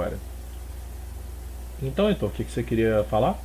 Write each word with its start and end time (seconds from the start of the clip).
agora. 0.00 0.18
Então, 1.82 2.08
Heitor, 2.08 2.28
o 2.28 2.32
que, 2.32 2.44
que 2.44 2.50
você 2.50 2.62
queria 2.62 3.04
falar? 3.04 3.38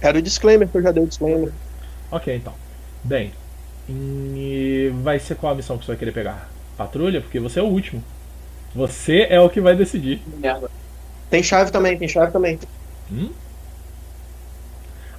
Era 0.00 0.18
o 0.18 0.22
disclaimer 0.22 0.68
que 0.68 0.76
eu 0.76 0.82
já 0.82 0.92
dei 0.92 1.02
o 1.02 1.06
disclaimer. 1.06 1.52
Ok, 2.10 2.34
então. 2.34 2.54
Bem, 3.04 3.32
e 3.88 4.90
vai 5.02 5.18
ser 5.18 5.36
qual 5.36 5.52
a 5.52 5.56
missão 5.56 5.78
que 5.78 5.84
você 5.84 5.92
vai 5.92 5.98
querer 5.98 6.12
pegar? 6.12 6.48
Patrulha? 6.76 7.20
Porque 7.20 7.40
você 7.40 7.60
é 7.60 7.62
o 7.62 7.66
último. 7.66 8.02
Você 8.74 9.26
é 9.30 9.40
o 9.40 9.48
que 9.48 9.60
vai 9.60 9.74
decidir. 9.76 10.20
Tem 11.30 11.42
chave 11.42 11.70
também, 11.70 11.98
tem 11.98 12.08
chave 12.08 12.32
também. 12.32 12.58
Hum? 13.10 13.30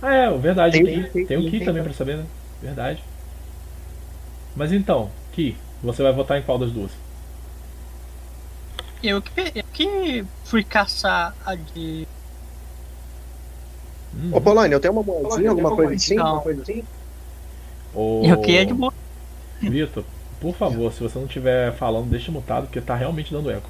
Ah, 0.02 0.14
é, 0.14 0.38
verdade. 0.38 0.82
Tem- 0.84 0.86
Tem, 0.86 1.04
tem- 1.12 1.26
tem 1.26 1.38
o 1.38 1.44
Ki 1.50 1.52
tem- 1.58 1.66
também 1.66 1.84
pra 1.84 1.94
saber, 1.94 2.18
né? 2.18 2.26
Verdade. 2.62 3.04
Mas 4.56 4.72
então, 4.72 5.10
Ki, 5.34 5.56
você 5.82 6.04
vai 6.04 6.14
votar 6.14 6.38
em 6.40 6.44
qual 6.44 6.58
das 6.58 6.72
duas? 6.72 6.92
Eu 9.02 9.22
que, 9.22 9.52
eu 9.56 9.64
que 9.74 10.26
fui 10.44 10.64
caçar 10.64 11.36
a 11.46 11.56
de. 11.56 12.08
Hum, 14.14 14.32
Ô, 14.34 14.42
Polônia, 14.42 14.76
eu 14.76 14.80
tenho 14.80 14.94
uma 14.94 15.04
moedinha, 15.04 15.50
alguma 15.50 15.72
coisa 15.72 15.96
assim? 15.96 16.18
Alguma 16.18 16.42
coisa 16.42 16.62
assim? 16.64 16.84
ô, 17.94 18.22
Eu 18.26 18.38
que 18.42 18.58
é 18.58 18.66
de 18.66 18.74
boa. 18.74 18.94
Vitor, 19.62 20.06
por 20.40 20.56
favor, 20.56 20.92
se 20.94 21.02
você 21.02 21.18
não 21.20 21.26
estiver 21.26 21.74
falando, 21.76 22.10
deixa 22.10 22.32
mutado, 22.32 22.66
porque 22.66 22.82
tá 22.82 22.96
realmente 22.96 23.32
dando 23.34 23.52
eco. 23.52 23.70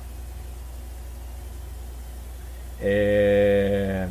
É... 2.80 4.10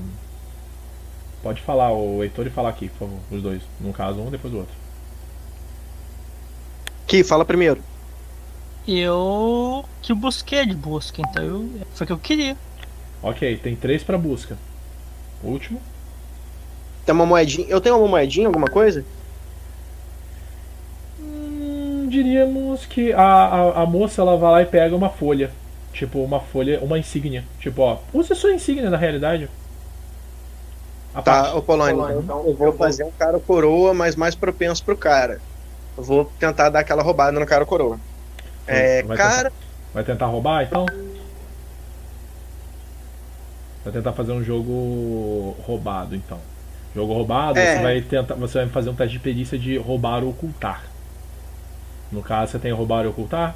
Pode 1.42 1.62
falar, 1.62 1.92
o 1.92 2.22
Heitor 2.22 2.46
e 2.46 2.50
falar 2.50 2.70
aqui, 2.70 2.88
por 2.88 2.98
favor, 2.98 3.20
os 3.30 3.42
dois. 3.42 3.62
No 3.78 3.92
caso, 3.92 4.20
um 4.20 4.30
depois 4.30 4.52
do 4.52 4.58
outro. 4.58 4.74
Ki, 7.06 7.22
fala 7.24 7.44
primeiro. 7.44 7.82
Eu 8.86 9.84
que 10.02 10.14
busquei 10.14 10.64
de 10.64 10.74
busca, 10.74 11.20
então 11.20 11.42
eu, 11.42 11.70
foi 11.94 12.04
o 12.04 12.06
que 12.06 12.12
eu 12.12 12.18
queria. 12.18 12.56
Ok, 13.22 13.56
tem 13.58 13.74
três 13.74 14.04
pra 14.04 14.16
busca. 14.16 14.56
Último. 15.42 15.80
Tem 17.04 17.14
uma 17.14 17.26
moedinha. 17.26 17.66
Eu 17.68 17.80
tenho 17.80 17.98
uma 17.98 18.06
moedinha, 18.08 18.46
alguma 18.46 18.68
coisa? 18.68 19.04
Hum, 21.20 22.06
diríamos 22.08 22.86
que 22.86 23.12
a, 23.12 23.22
a, 23.22 23.82
a 23.82 23.86
moça 23.86 24.22
ela 24.22 24.36
vai 24.36 24.50
lá 24.52 24.62
e 24.62 24.66
pega 24.66 24.94
uma 24.94 25.08
folha. 25.10 25.50
Tipo, 25.92 26.20
uma 26.22 26.40
folha, 26.40 26.78
uma 26.80 26.98
insígnia. 26.98 27.44
Tipo, 27.58 27.82
ó, 27.82 27.98
use 28.12 28.32
a 28.32 28.36
sua 28.36 28.52
insígnia 28.52 28.90
na 28.90 28.96
realidade. 28.96 29.48
A 31.14 31.22
Tá, 31.22 31.42
parte- 31.44 31.56
ô 31.56 31.62
Polônia, 31.62 32.18
então 32.22 32.46
eu 32.46 32.54
vou 32.54 32.72
fazer 32.74 33.04
um 33.04 33.10
cara 33.10 33.38
coroa, 33.40 33.94
mas 33.94 34.14
mais 34.14 34.34
propenso 34.34 34.84
pro 34.84 34.96
cara. 34.96 35.40
Eu 35.96 36.04
vou 36.04 36.30
tentar 36.38 36.68
dar 36.68 36.80
aquela 36.80 37.02
roubada 37.02 37.38
no 37.40 37.46
cara 37.46 37.64
coroa. 37.64 37.98
É, 38.66 39.02
Vai 39.02 39.16
cara, 39.16 39.52
Vai 39.94 40.04
tentar 40.04 40.26
roubar, 40.26 40.64
então? 40.64 40.84
Vai 43.84 43.92
tentar 43.92 44.12
fazer 44.12 44.32
um 44.32 44.42
jogo 44.42 45.56
roubado, 45.64 46.14
então. 46.16 46.38
Jogo 46.94 47.12
roubado, 47.12 47.58
É. 47.58 47.76
você 47.76 47.82
vai 47.82 48.00
tentar, 48.02 48.34
você 48.34 48.58
vai 48.58 48.68
fazer 48.68 48.90
um 48.90 48.94
teste 48.94 49.12
de 49.14 49.18
perícia 49.20 49.58
de 49.58 49.76
roubar 49.78 50.22
ou 50.24 50.30
ocultar. 50.30 50.84
No 52.10 52.22
caso, 52.22 52.52
você 52.52 52.58
tem 52.58 52.72
roubar 52.72 53.04
ou 53.04 53.10
ocultar? 53.10 53.54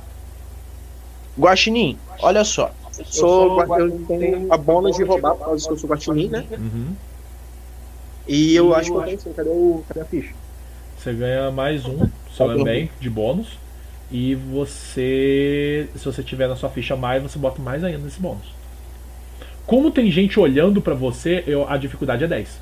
Guaxinim, 1.39 1.99
olha 2.21 2.45
só. 2.45 2.71
Eu, 2.99 3.05
sou, 3.05 3.79
eu 3.79 4.05
tenho 4.07 4.53
a 4.53 4.57
bônus 4.57 4.97
de 4.97 5.05
roubar 5.05 5.35
por 5.35 5.45
causa 5.47 5.67
que 5.67 5.73
eu 5.73 5.79
sou 5.79 5.89
guaxinim, 5.91 6.29
né? 6.29 6.45
Uhum. 6.53 6.95
E 8.27 8.55
eu 8.55 8.75
acho 8.75 8.91
que 8.93 8.97
eu 8.97 9.03
tenho 9.03 9.21
sim. 9.21 9.33
Cadê, 9.33 9.49
o, 9.49 9.83
cadê 9.89 10.01
a 10.01 10.05
ficha? 10.05 10.35
Você 10.99 11.15
ganha 11.15 11.51
mais 11.51 11.85
um, 11.87 11.99
Tá 12.37 12.47
bom. 12.47 12.63
bem 12.65 12.91
de 13.01 13.09
bônus. 13.09 13.59
E 14.11 14.35
você, 14.35 15.89
se 15.95 16.05
você 16.05 16.23
tiver 16.23 16.49
na 16.49 16.57
sua 16.57 16.69
ficha 16.69 16.97
mais, 16.97 17.23
você 17.23 17.39
bota 17.39 17.63
mais 17.63 17.85
ainda 17.85 17.99
nesse 17.99 18.21
bônus. 18.21 18.55
Como 19.67 19.91
tem 19.91 20.11
gente 20.11 20.41
olhando 20.41 20.83
pra 20.83 20.95
você, 20.95 21.45
eu, 21.47 21.69
a 21.69 21.77
dificuldade 21.77 22.25
é 22.25 22.27
10. 22.27 22.61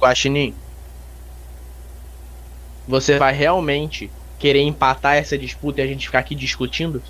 Guaxinim, 0.00 0.54
você 2.86 3.18
vai 3.18 3.34
realmente 3.34 4.10
querer 4.38 4.62
empatar 4.62 5.16
essa 5.16 5.36
disputa 5.36 5.80
e 5.80 5.84
a 5.84 5.86
gente 5.86 6.06
ficar 6.06 6.20
aqui 6.20 6.34
discutindo? 6.34 7.02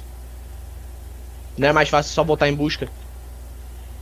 Não 1.57 1.69
é 1.69 1.73
mais 1.73 1.89
fácil 1.89 2.13
só 2.13 2.25
voltar 2.25 2.49
em 2.49 2.55
busca? 2.55 2.89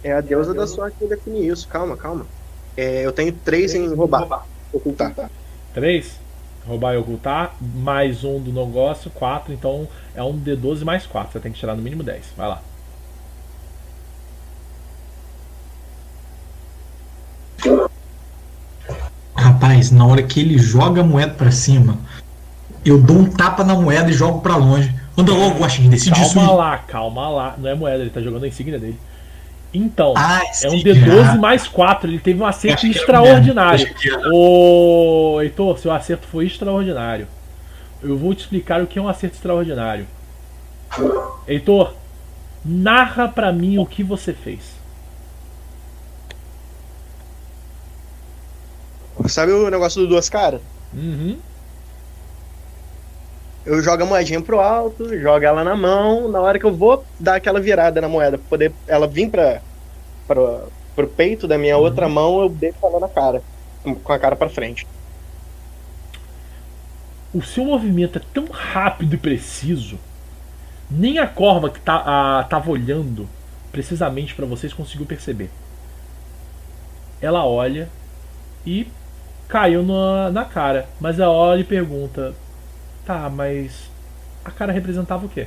É 0.03 0.13
a 0.13 0.21
deusa 0.21 0.55
da 0.55 0.67
sorte 0.67 0.97
que 0.99 1.07
define 1.07 1.49
isso. 1.49 1.69
Calma, 1.69 1.97
calma. 1.97 2.27
É, 2.77 3.05
eu 3.05 3.13
tenho 3.13 3.33
três 3.33 3.75
em 3.75 3.93
roubar. 3.95 4.47
Ocultar. 4.73 5.15
3. 5.75 6.26
Roubar 6.66 6.94
e 6.94 6.97
ocultar, 6.97 7.54
mais 7.60 8.25
um 8.25 8.41
do 8.41 8.53
negócio, 8.53 9.10
4. 9.10 9.53
Então 9.53 9.87
é 10.15 10.22
um 10.22 10.37
D12 10.37 10.84
mais 10.84 11.06
4. 11.06 11.32
Você 11.32 11.41
tem 11.41 11.53
que 11.53 11.59
tirar 11.59 11.77
no 11.77 11.82
mínimo 11.82 12.03
10. 12.03 12.25
Vai 12.37 12.49
lá. 12.49 12.62
Rapaz, 19.34 19.91
na 19.91 20.06
hora 20.06 20.22
que 20.22 20.41
ele 20.41 20.59
joga 20.59 21.03
a 21.03 21.04
moeda 21.04 21.34
pra 21.34 21.50
cima, 21.50 21.99
eu 22.84 23.00
dou 23.00 23.19
um 23.19 23.31
tapa 23.31 23.62
na 23.62 23.75
moeda 23.75 24.10
e 24.10 24.12
jogo 24.12 24.41
pra 24.41 24.56
longe. 24.56 24.93
Anda 25.16 25.33
logo, 25.33 25.60
Guaxinim, 25.60 25.88
decide 25.88 26.21
isso. 26.21 26.34
Calma 26.34 26.53
lá, 26.53 26.78
calma 26.78 27.28
lá. 27.28 27.54
Não 27.56 27.71
é 27.71 27.75
moeda, 27.75 28.03
ele 28.03 28.10
tá 28.10 28.21
jogando 28.21 28.44
a 28.44 28.48
insígnia 28.48 28.78
dele. 28.78 28.98
Então, 29.72 30.15
Ah, 30.16 30.41
é 30.62 30.69
um 30.69 30.71
sim, 30.71 30.82
D12 30.82 31.34
ah, 31.34 31.37
mais 31.37 31.69
4. 31.69 32.09
Ele 32.09 32.19
teve 32.19 32.41
um 32.41 32.47
acerto 32.47 32.87
era 32.87 32.97
extraordinário. 32.97 33.94
era. 34.04 34.31
Ô, 34.32 35.41
Heitor, 35.43 35.78
seu 35.78 35.93
acerto 35.93 36.27
foi 36.27 36.47
extraordinário. 36.47 37.28
Eu 38.03 38.16
vou 38.16 38.34
te 38.34 38.41
explicar 38.41 38.82
o 38.82 38.87
que 38.87 38.99
é 38.99 39.03
um 39.03 39.09
acerto 39.09 39.37
extraordinário. 39.37 40.06
Heitor, 41.47 41.94
narra 42.65 43.28
pra 43.28 43.53
mim 43.53 43.78
o 43.78 43.87
que 43.87 44.03
você 44.03 44.32
fez. 44.32 44.77
Sabe 49.28 49.53
o 49.53 49.71
negócio 49.71 50.03
do 50.03 50.09
duas 50.09 50.28
caras? 50.28 50.60
Uhum. 50.93 51.38
Eu 53.66 53.82
jogo 53.82 54.04
a 54.04 54.06
moedinha 54.06 54.41
pro 54.41 54.60
alto, 54.60 55.19
jogo 55.19 55.44
ela 55.44 55.65
na 55.65 55.75
mão, 55.75 56.28
na 56.28 56.41
hora 56.41 56.56
que 56.56 56.65
eu 56.65 56.72
vou 56.72 57.04
dar 57.19 57.34
aquela 57.34 57.60
virada 57.60 58.00
na 58.00 58.09
moeda, 58.09 58.38
pra 58.38 58.49
poder 58.49 58.72
ela 58.87 59.09
vir 59.09 59.28
pra, 59.28 59.60
pra, 60.25 60.60
pro 60.94 61.09
peito 61.09 61.49
da 61.49 61.59
minha 61.59 61.77
outra 61.77 62.09
mão, 62.09 62.43
eu 62.43 62.49
deixo 62.49 62.78
ela 62.81 63.00
na 63.00 63.09
cara, 63.09 63.43
com 63.82 64.12
a 64.12 64.19
cara 64.21 64.37
pra 64.37 64.49
frente. 64.49 64.87
O 67.34 67.43
seu 67.43 67.65
movimento 67.65 68.19
é 68.19 68.22
tão 68.32 68.47
rápido 68.47 69.15
e 69.15 69.19
preciso. 69.19 69.98
Nem 70.88 71.19
a 71.19 71.27
corva 71.27 71.69
que 71.69 71.81
tá, 71.81 71.97
a, 72.06 72.44
tava 72.44 72.71
olhando 72.71 73.28
precisamente 73.72 74.33
pra 74.33 74.47
vocês 74.47 74.72
conseguiu 74.72 75.04
perceber. 75.04 75.50
Ela 77.21 77.44
olha 77.44 77.88
e 78.65 78.87
caiu 79.48 79.83
na, 79.83 80.31
na 80.31 80.44
cara. 80.44 80.88
Mas 81.00 81.19
ela 81.19 81.33
olha 81.33 81.60
e 81.60 81.65
pergunta: 81.65 82.33
Tá, 83.06 83.31
mas 83.31 83.89
a 84.44 84.50
cara 84.50 84.72
representava 84.72 85.25
o 85.25 85.28
quê? 85.28 85.47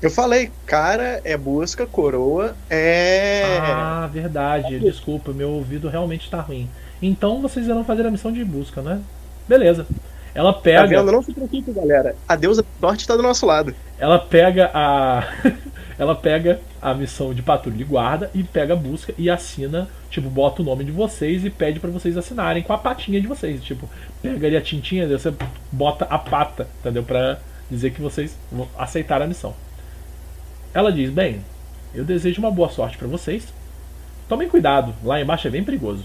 Eu 0.00 0.10
falei, 0.10 0.50
cara 0.66 1.20
é 1.22 1.36
busca, 1.36 1.86
coroa 1.86 2.56
é. 2.68 3.58
Ah, 3.60 4.08
verdade. 4.12 4.80
Desculpa, 4.80 5.32
meu 5.32 5.50
ouvido 5.50 5.88
realmente 5.88 6.28
tá 6.28 6.40
ruim. 6.40 6.68
Então 7.00 7.40
vocês 7.40 7.66
irão 7.66 7.84
fazer 7.84 8.04
a 8.06 8.10
missão 8.10 8.32
de 8.32 8.44
busca, 8.44 8.82
né? 8.82 9.00
Beleza. 9.46 9.86
Ela 10.34 10.52
Tá 10.52 10.60
pega. 10.60 10.86
vendo? 10.88 11.12
Não 11.12 11.22
se 11.22 11.32
preocupe, 11.32 11.70
galera. 11.72 12.16
A 12.26 12.34
deusa 12.34 12.62
da 12.62 12.88
sorte 12.88 13.06
tá 13.06 13.14
do 13.16 13.22
nosso 13.22 13.44
lado. 13.46 13.74
Ela 13.98 14.18
pega 14.18 14.70
a. 14.74 15.22
ela 16.02 16.16
pega 16.16 16.60
a 16.80 16.92
missão 16.92 17.32
de 17.32 17.42
patrulha 17.42 17.80
e 17.80 17.84
guarda 17.84 18.28
e 18.34 18.42
pega 18.42 18.72
a 18.72 18.76
busca 18.76 19.14
e 19.16 19.30
assina, 19.30 19.88
tipo, 20.10 20.28
bota 20.28 20.60
o 20.60 20.64
nome 20.64 20.82
de 20.82 20.90
vocês 20.90 21.44
e 21.44 21.50
pede 21.50 21.78
pra 21.78 21.90
vocês 21.90 22.16
assinarem 22.16 22.60
com 22.60 22.72
a 22.72 22.78
patinha 22.78 23.20
de 23.20 23.26
vocês. 23.28 23.62
Tipo, 23.62 23.88
pega 24.20 24.48
ali 24.48 24.56
a 24.56 24.60
tintinha, 24.60 25.06
você 25.06 25.32
bota 25.70 26.04
a 26.06 26.18
pata, 26.18 26.66
entendeu? 26.80 27.04
Pra 27.04 27.38
dizer 27.70 27.92
que 27.92 28.00
vocês 28.00 28.36
vão 28.50 28.68
aceitar 28.76 29.22
a 29.22 29.28
missão. 29.28 29.54
Ela 30.74 30.90
diz: 30.90 31.08
Bem, 31.08 31.40
eu 31.94 32.04
desejo 32.04 32.40
uma 32.40 32.50
boa 32.50 32.68
sorte 32.68 32.98
pra 32.98 33.06
vocês. 33.06 33.54
Tomem 34.28 34.48
cuidado, 34.48 34.92
lá 35.04 35.20
embaixo 35.20 35.46
é 35.46 35.50
bem 35.52 35.62
perigoso. 35.62 36.04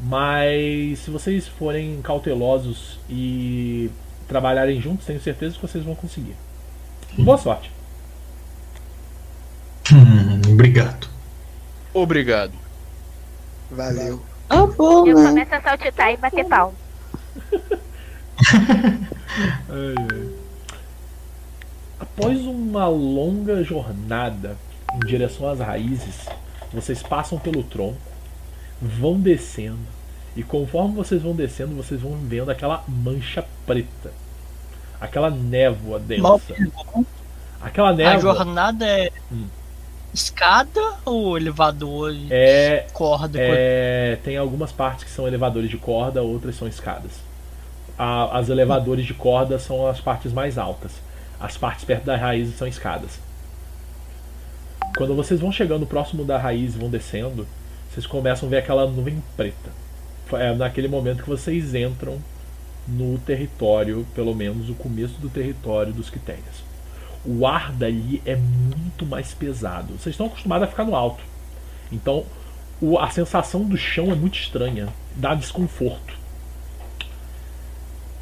Mas 0.00 1.00
se 1.00 1.10
vocês 1.10 1.48
forem 1.48 2.00
cautelosos 2.02 3.00
e 3.10 3.90
trabalharem 4.28 4.80
juntos, 4.80 5.06
tenho 5.06 5.20
certeza 5.20 5.56
que 5.56 5.62
vocês 5.62 5.82
vão 5.82 5.96
conseguir. 5.96 6.36
Boa 7.18 7.36
sorte. 7.36 7.77
Hum, 9.92 10.40
obrigado. 10.52 11.08
Obrigado. 11.94 12.52
Valeu. 13.70 14.22
Tá 14.48 14.66
bom, 14.66 15.06
Eu 15.06 15.18
né? 15.18 15.28
começo 15.28 15.54
a 15.54 15.60
saltitar 15.60 16.12
e 16.12 16.16
bater 16.16 16.44
palma. 16.46 16.74
Ai, 19.68 19.94
ai. 20.10 20.28
Após 22.00 22.40
uma 22.46 22.88
longa 22.88 23.62
jornada 23.62 24.56
em 24.94 24.98
direção 25.06 25.48
às 25.48 25.58
raízes, 25.60 26.26
vocês 26.72 27.02
passam 27.02 27.38
pelo 27.38 27.62
tronco, 27.62 27.98
vão 28.80 29.20
descendo, 29.20 29.78
e 30.36 30.42
conforme 30.42 30.94
vocês 30.94 31.22
vão 31.22 31.34
descendo, 31.34 31.74
vocês 31.76 32.00
vão 32.00 32.16
vendo 32.16 32.50
aquela 32.50 32.84
mancha 32.88 33.44
preta. 33.66 34.12
Aquela 35.00 35.30
névoa 35.30 35.98
densa. 36.00 36.54
Aquela 37.60 37.90
A 37.90 37.94
névoa 37.94 38.34
jornada 38.34 38.86
é 38.86 39.12
Hum. 39.30 39.46
Escada 40.12 40.80
ou 41.04 41.36
elevador? 41.36 42.12
e 42.12 42.26
é, 42.30 42.86
Corda? 42.92 43.38
é. 43.40 44.18
Tem 44.24 44.36
algumas 44.36 44.72
partes 44.72 45.04
que 45.04 45.10
são 45.10 45.26
elevadores 45.26 45.70
de 45.70 45.76
corda, 45.76 46.22
outras 46.22 46.56
são 46.56 46.66
escadas. 46.68 47.12
A- 47.98 48.38
as 48.38 48.48
elevadores 48.48 49.04
de 49.06 49.14
corda 49.14 49.58
são 49.58 49.86
as 49.86 50.00
partes 50.00 50.32
mais 50.32 50.56
altas. 50.58 50.92
As 51.40 51.56
partes 51.56 51.84
perto 51.84 52.04
da 52.04 52.16
raiz 52.16 52.56
são 52.56 52.66
escadas. 52.66 53.18
Quando 54.96 55.14
vocês 55.14 55.38
vão 55.40 55.52
chegando 55.52 55.86
próximo 55.86 56.24
da 56.24 56.38
raiz 56.38 56.74
e 56.74 56.78
vão 56.78 56.88
descendo, 56.90 57.46
vocês 57.92 58.06
começam 58.06 58.48
a 58.48 58.50
ver 58.50 58.58
aquela 58.58 58.86
nuvem 58.86 59.22
preta. 59.36 59.70
É 60.32 60.52
naquele 60.54 60.88
momento 60.88 61.22
que 61.22 61.28
vocês 61.28 61.74
entram 61.74 62.18
no 62.86 63.18
território, 63.18 64.06
pelo 64.14 64.34
menos 64.34 64.68
o 64.68 64.74
começo 64.74 65.14
do 65.20 65.28
território 65.28 65.92
dos 65.92 66.10
Quitérias. 66.10 66.67
O 67.24 67.46
ar 67.46 67.72
dali 67.72 68.22
é 68.24 68.36
muito 68.36 69.04
mais 69.04 69.34
pesado. 69.34 69.94
Vocês 69.98 70.14
estão 70.14 70.26
acostumados 70.26 70.66
a 70.66 70.70
ficar 70.70 70.84
no 70.84 70.94
alto. 70.94 71.22
Então, 71.92 72.24
o- 72.80 72.98
a 72.98 73.10
sensação 73.10 73.64
do 73.64 73.76
chão 73.76 74.10
é 74.12 74.14
muito 74.14 74.38
estranha. 74.38 74.88
Dá 75.16 75.34
desconforto. 75.34 76.16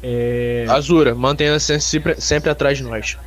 É, 0.03 0.65
Azura, 0.69 1.15
mantenha-se 1.15 1.79
sempre, 1.81 2.19
sempre 2.21 2.49
atrás 2.49 2.77
de 2.77 2.83
nós. 2.83 3.17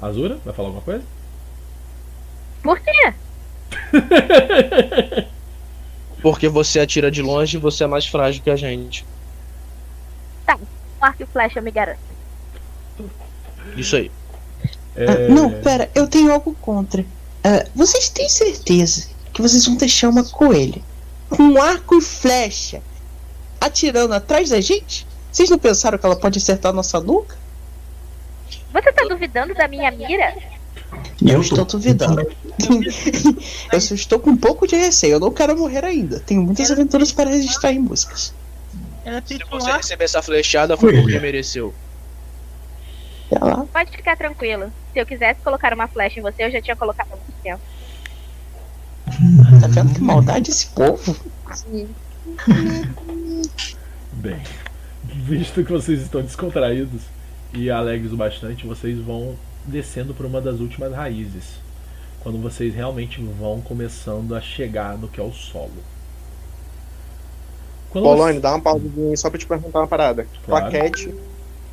Azura, 0.00 0.38
vai 0.44 0.52
falar 0.54 0.68
alguma 0.68 0.82
coisa? 0.84 1.04
Por 2.62 2.78
quê? 2.80 3.14
Porque 6.22 6.48
você 6.48 6.80
atira 6.80 7.10
de 7.10 7.20
longe 7.22 7.56
e 7.56 7.60
você 7.60 7.84
é 7.84 7.86
mais 7.86 8.06
frágil 8.06 8.42
que 8.42 8.50
a 8.50 8.56
gente. 8.56 9.04
Um 10.52 11.04
arco 11.04 11.22
e 11.22 11.26
flecha 11.26 11.60
me 11.60 11.70
garante. 11.70 12.00
Isso 13.76 13.96
aí. 13.96 14.10
É, 14.96 15.06
Ah, 15.10 15.28
não, 15.28 15.50
pera, 15.50 15.90
eu 15.94 16.06
tenho 16.06 16.32
algo 16.32 16.54
contra. 16.60 17.04
Ah, 17.42 17.66
vocês 17.74 18.08
têm 18.08 18.28
certeza 18.28 19.08
que 19.32 19.42
vocês 19.42 19.66
vão 19.66 19.76
deixar 19.76 20.08
uma 20.08 20.24
coelha 20.24 20.80
com 21.28 21.60
arco 21.60 21.96
e 21.98 22.00
flecha 22.00 22.80
atirando 23.60 24.14
atrás 24.14 24.50
da 24.50 24.60
gente? 24.60 25.06
Vocês 25.32 25.50
não 25.50 25.58
pensaram 25.58 25.98
que 25.98 26.06
ela 26.06 26.14
pode 26.16 26.38
acertar 26.38 26.70
a 26.70 26.74
nossa 26.74 27.00
nuca? 27.00 27.36
Você 28.72 28.92
tá 28.92 29.04
duvidando 29.08 29.54
da 29.54 29.66
minha 29.66 29.90
mira? 29.90 30.34
Eu 31.20 31.36
tô- 31.36 31.40
estou 31.40 31.64
duvidando. 31.64 32.22
eu 33.72 33.80
só 33.80 33.94
estou 33.94 34.18
com 34.20 34.30
um 34.30 34.36
pouco 34.36 34.66
de 34.66 34.76
receio. 34.76 35.14
Eu 35.14 35.20
não 35.20 35.30
quero 35.32 35.56
morrer 35.58 35.84
ainda. 35.84 36.20
Tenho 36.20 36.42
muitas 36.42 36.70
aventuras 36.70 37.10
para 37.10 37.30
registrar 37.30 37.72
em 37.72 37.78
músicas. 37.80 38.32
Ela 39.04 39.22
Se 39.24 39.38
você 39.50 39.72
receber 39.72 40.04
essa 40.04 40.22
flechada, 40.22 40.76
foi 40.76 41.00
porque 41.00 41.18
mereceu. 41.20 41.74
Lá. 43.30 43.66
Pode 43.72 43.90
ficar 43.90 44.16
tranquilo. 44.16 44.72
Se 44.92 44.98
eu 44.98 45.06
quisesse 45.06 45.40
colocar 45.40 45.72
uma 45.74 45.88
flecha 45.88 46.20
em 46.20 46.22
você, 46.22 46.44
eu 46.44 46.50
já 46.50 46.62
tinha 46.62 46.76
colocado 46.76 47.08
há 47.12 47.16
muito 47.16 47.32
tempo. 47.42 47.60
Tá 49.60 49.66
vendo 49.68 49.94
que 49.94 50.00
maldade 50.00 50.50
esse 50.50 50.68
povo? 50.68 51.16
Bem, 54.12 54.40
visto 55.04 55.64
que 55.64 55.72
vocês 55.72 56.00
estão 56.00 56.22
descontraídos 56.22 57.02
e 57.52 57.70
alegres 57.70 58.12
o 58.12 58.16
bastante, 58.16 58.66
vocês 58.66 58.98
vão 58.98 59.36
descendo 59.64 60.14
por 60.14 60.26
uma 60.26 60.40
das 60.40 60.60
últimas 60.60 60.92
raízes. 60.92 61.62
Quando 62.20 62.40
vocês 62.40 62.74
realmente 62.74 63.20
vão 63.20 63.60
começando 63.60 64.34
a 64.34 64.40
chegar 64.40 64.96
no 64.96 65.08
que 65.08 65.20
é 65.20 65.22
o 65.22 65.32
solo. 65.32 65.93
Quando 67.94 68.04
Polônio, 68.04 68.40
dá 68.40 68.56
uma 68.56 68.72
aí 68.74 69.16
só 69.16 69.30
pra 69.30 69.38
te 69.38 69.46
perguntar 69.46 69.78
uma 69.78 69.86
parada. 69.86 70.26
Claro. 70.44 70.68
Plaquete, 70.70 71.14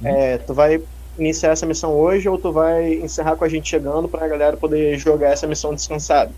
é, 0.04 0.38
tu 0.38 0.54
vai 0.54 0.80
iniciar 1.18 1.50
essa 1.52 1.66
missão 1.66 1.92
hoje 1.94 2.30
ou 2.30 2.38
tu 2.38 2.52
vai 2.52 2.94
encerrar 2.94 3.36
com 3.36 3.44
a 3.44 3.50
gente 3.50 3.68
chegando 3.68 4.08
pra 4.08 4.28
galera 4.28 4.56
poder 4.56 4.98
jogar 5.00 5.30
essa 5.32 5.48
missão 5.48 5.74
descansado? 5.74 6.32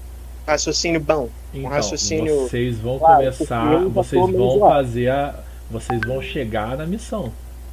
Raciocínio 0.47 0.99
bom. 0.99 1.29
Então, 1.53 1.69
raciocínio- 1.69 2.43
vocês 2.47 2.77
vão 2.79 2.97
Claro, 2.97 3.17
começar, 3.17 3.77
vocês 3.89 4.31
vão 4.31 4.59
fazer 4.59 5.09
a. 5.09 5.35
Vocês 5.69 5.99
vão 6.05 6.21
chegar 6.21 6.77
na 6.77 6.85
missão. 6.85 7.31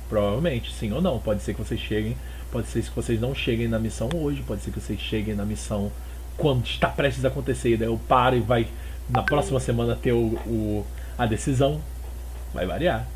Provavelmente, 0.08 0.74
sim 0.74 0.92
ou 0.92 1.00
não. 1.00 1.18
Pode 1.18 1.42
ser 1.42 1.54
que 1.54 1.60
vocês 1.62 1.80
cheguem, 1.80 2.16
pode 2.50 2.66
ser 2.68 2.82
que 2.82 2.90
vocês 2.94 3.20
não 3.20 3.34
cheguem 3.34 3.68
na 3.68 3.78
missão 3.78 4.08
hoje, 4.14 4.42
pode 4.46 4.62
ser 4.62 4.70
que 4.72 4.80
vocês 4.80 4.98
cheguem 5.00 5.34
na 5.34 5.44
missão 5.44 5.90
quando 6.36 6.64
está 6.64 6.88
prestes 6.88 7.24
a 7.24 7.28
acontecer, 7.28 7.70
e 7.70 7.76
daí 7.76 7.88
eu 7.88 7.98
paro 8.08 8.36
e 8.36 8.40
vai 8.40 8.66
na 9.08 9.22
próxima 9.22 9.60
semana 9.60 9.96
ter 10.00 10.12
o, 10.12 10.34
o- 10.46 10.84
a 11.18 11.26
decisão. 11.26 11.80
Vai 12.52 12.66
variar. 12.66 13.06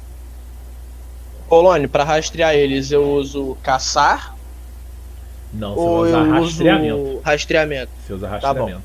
Polônio, 1.49 1.89
pra 1.89 2.05
rastrear 2.05 2.55
eles, 2.55 2.91
eu 2.91 3.05
uso 3.13 3.57
caçar 3.63 4.35
Não, 5.53 5.75
você 5.75 5.81
ou 5.81 6.01
vai 6.01 6.09
usar 6.09 6.25
rastreamento. 6.41 7.21
rastreamento? 7.23 7.93
Você 8.07 8.13
usa 8.13 8.27
Tá 8.27 8.33
rastreamento. 8.33 8.83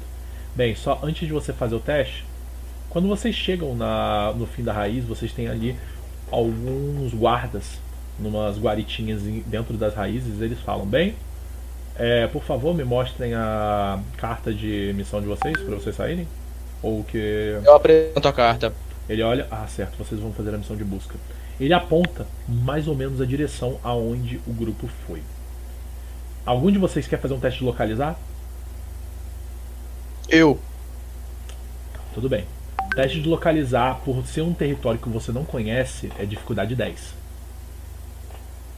Bem, 0.56 0.75
só 0.75 1.00
antes 1.01 1.28
de 1.28 1.34
você 1.34 1.54
fazer 1.54 1.75
o 1.75 1.80
teste, 1.80 2.25
quando 2.90 3.07
vocês 3.07 3.34
chegam 3.36 3.75
na, 3.75 4.34
no 4.36 4.46
fim 4.46 4.63
da 4.63 4.74
raiz, 4.74 5.06
vocês 5.06 5.31
têm 5.31 5.48
ali 5.48 5.75
alguns 6.31 7.13
guardas, 7.13 7.80
numas 8.19 8.57
guaritinhas 8.57 9.22
dentro 9.45 9.78
das 9.78 9.95
raízes, 9.95 10.42
eles 10.42 10.60
falam, 10.60 10.86
bem, 10.86 11.16
é, 11.95 12.28
por 12.28 12.44
favor 12.44 12.74
me 12.75 12.84
mostrem 12.84 13.34
a 13.34 14.00
carta 14.18 14.54
de 14.54 14.94
missão 14.95 15.22
de 15.22 15.28
vocês 15.28 15.57
para 15.57 15.75
vocês 15.75 15.95
saírem. 15.95 16.28
Ou 16.81 17.04
que 17.04 17.60
Eu 17.63 17.75
apresento 17.75 18.28
a 18.28 18.34
carta. 18.34 18.74
Ele 19.10 19.24
olha, 19.24 19.48
ah, 19.50 19.66
certo, 19.68 19.98
vocês 19.98 20.22
vão 20.22 20.32
fazer 20.32 20.54
a 20.54 20.58
missão 20.58 20.76
de 20.76 20.84
busca. 20.84 21.16
Ele 21.60 21.74
aponta 21.74 22.28
mais 22.48 22.88
ou 22.88 22.96
menos 22.96 23.20
a 23.20 23.26
direção 23.26 23.80
aonde 23.84 24.40
o 24.46 24.54
grupo 24.54 24.88
foi. 25.08 25.24
Algum 26.46 26.72
de 26.72 26.78
vocês 26.78 27.08
quer 27.08 27.20
fazer 27.20 27.34
um 27.34 27.40
teste 27.40 27.60
de 27.60 27.66
localizar? 27.66 28.18
Eu. 30.30 30.60
Tudo 32.14 32.30
bem. 32.30 32.46
Teste 32.96 33.20
de 33.20 33.28
localizar, 33.28 34.00
por 34.06 34.24
ser 34.28 34.42
um 34.42 34.54
território 34.54 35.00
que 35.00 35.10
você 35.10 35.32
não 35.32 35.44
conhece, 35.44 36.12
é 36.20 36.26
dificuldade 36.26 36.76
10. 36.76 37.16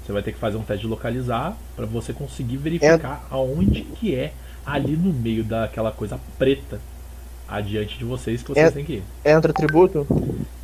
Você 0.03 0.11
vai 0.13 0.23
ter 0.23 0.31
que 0.31 0.39
fazer 0.39 0.55
um 0.57 0.63
teste 0.63 0.83
de 0.83 0.89
localizar 0.89 1.57
para 1.75 1.85
você 1.85 2.13
conseguir 2.13 2.57
verificar 2.57 3.27
aonde 3.29 3.81
que 3.81 4.15
é 4.15 4.33
ali 4.65 4.95
no 4.95 5.11
meio 5.11 5.43
daquela 5.43 5.91
coisa 5.91 6.19
preta 6.37 6.79
adiante 7.51 7.97
de 7.97 8.05
vocês 8.05 8.41
que 8.41 8.49
vocês 8.53 8.67
É- 8.67 8.71
têm 8.71 8.85
que 8.85 8.93
ir. 8.93 9.03
Entra 9.25 9.51
tributo? 9.53 10.07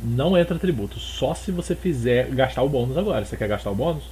Não 0.02 0.36
entra 0.38 0.56
atributo, 0.56 0.98
só 0.98 1.34
se 1.34 1.52
você 1.52 1.74
fizer 1.74 2.28
gastar 2.30 2.62
o 2.62 2.68
bônus 2.68 2.96
agora. 2.96 3.24
Você 3.24 3.36
quer 3.36 3.48
gastar 3.48 3.70
o 3.70 3.74
bônus? 3.74 4.04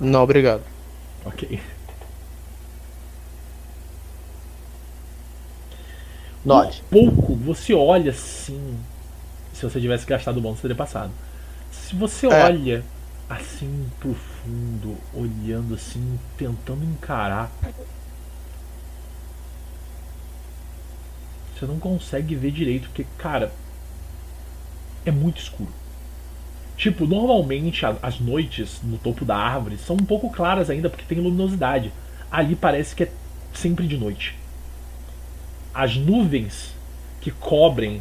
Não, 0.00 0.22
obrigado. 0.22 0.62
Ok. 1.24 1.60
Nove. 6.44 6.80
pouco 6.90 7.34
você 7.34 7.74
olha 7.74 8.10
assim. 8.12 8.76
Se 9.52 9.62
você 9.68 9.80
tivesse 9.80 10.06
gastado 10.06 10.36
o 10.36 10.40
bônus, 10.40 10.60
teria 10.60 10.76
passado. 10.76 11.10
Se 11.72 11.94
você 11.96 12.26
É. 12.26 12.44
olha 12.44 12.84
assim 13.28 13.86
pro 13.98 14.14
fundo, 14.14 14.96
olhando 15.12 15.74
assim, 15.74 16.18
tentando 16.38 16.84
encarar, 16.84 17.50
você 21.58 21.66
não 21.66 21.78
consegue 21.78 22.34
ver 22.34 22.50
direito, 22.50 22.88
porque, 22.88 23.06
cara, 23.18 23.52
é 25.04 25.10
muito 25.10 25.40
escuro. 25.40 25.70
Tipo, 26.76 27.06
normalmente 27.06 27.84
as 28.02 28.20
noites 28.20 28.80
no 28.82 28.98
topo 28.98 29.24
da 29.24 29.36
árvore 29.36 29.78
são 29.78 29.96
um 29.96 30.04
pouco 30.04 30.30
claras 30.30 30.68
ainda 30.68 30.90
porque 30.90 31.04
tem 31.06 31.18
luminosidade. 31.18 31.92
Ali 32.30 32.54
parece 32.54 32.94
que 32.94 33.04
é 33.04 33.10
sempre 33.54 33.86
de 33.86 33.96
noite 33.96 34.34
as 35.76 35.94
nuvens 35.94 36.74
que 37.20 37.30
cobrem 37.30 38.00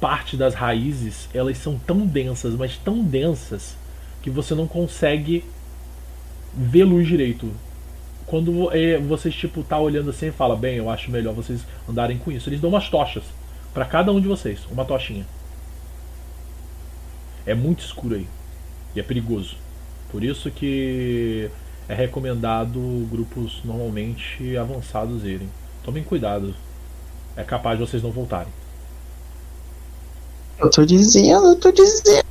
parte 0.00 0.36
das 0.36 0.54
raízes, 0.54 1.28
elas 1.34 1.58
são 1.58 1.76
tão 1.76 2.06
densas, 2.06 2.54
mas 2.54 2.78
tão 2.78 3.02
densas 3.02 3.76
que 4.22 4.30
você 4.30 4.54
não 4.54 4.68
consegue 4.68 5.44
ver 6.54 6.84
luz 6.84 7.08
direito. 7.08 7.50
Quando 8.26 8.70
é, 8.72 8.98
vocês 8.98 9.34
tipo 9.34 9.62
tá 9.62 9.78
olhando 9.78 10.10
assim 10.10 10.28
e 10.28 10.32
fala, 10.32 10.56
bem, 10.56 10.76
eu 10.76 10.90
acho 10.90 11.10
melhor 11.10 11.32
vocês 11.32 11.60
andarem 11.88 12.18
com 12.18 12.32
isso. 12.32 12.48
Eles 12.48 12.60
dão 12.60 12.70
umas 12.70 12.88
tochas 12.88 13.22
para 13.72 13.84
cada 13.84 14.10
um 14.12 14.20
de 14.20 14.26
vocês, 14.26 14.60
uma 14.70 14.84
tochinha. 14.84 15.26
É 17.44 17.54
muito 17.54 17.84
escuro 17.84 18.16
aí 18.16 18.26
e 18.94 19.00
é 19.00 19.02
perigoso. 19.02 19.56
Por 20.10 20.24
isso 20.24 20.50
que 20.50 21.48
é 21.88 21.94
recomendado 21.94 22.80
grupos 23.10 23.60
normalmente 23.64 24.56
avançados 24.56 25.24
irem. 25.24 25.48
Tomem 25.84 26.02
cuidado 26.02 26.54
é 27.36 27.44
capaz 27.44 27.78
de 27.78 27.86
vocês 27.86 28.02
não 28.02 28.10
voltarem. 28.10 28.52
Eu 30.58 30.70
tô 30.70 30.84
dizendo, 30.84 31.46
eu 31.46 31.56
tô 31.56 31.70
dizendo. 31.70 32.24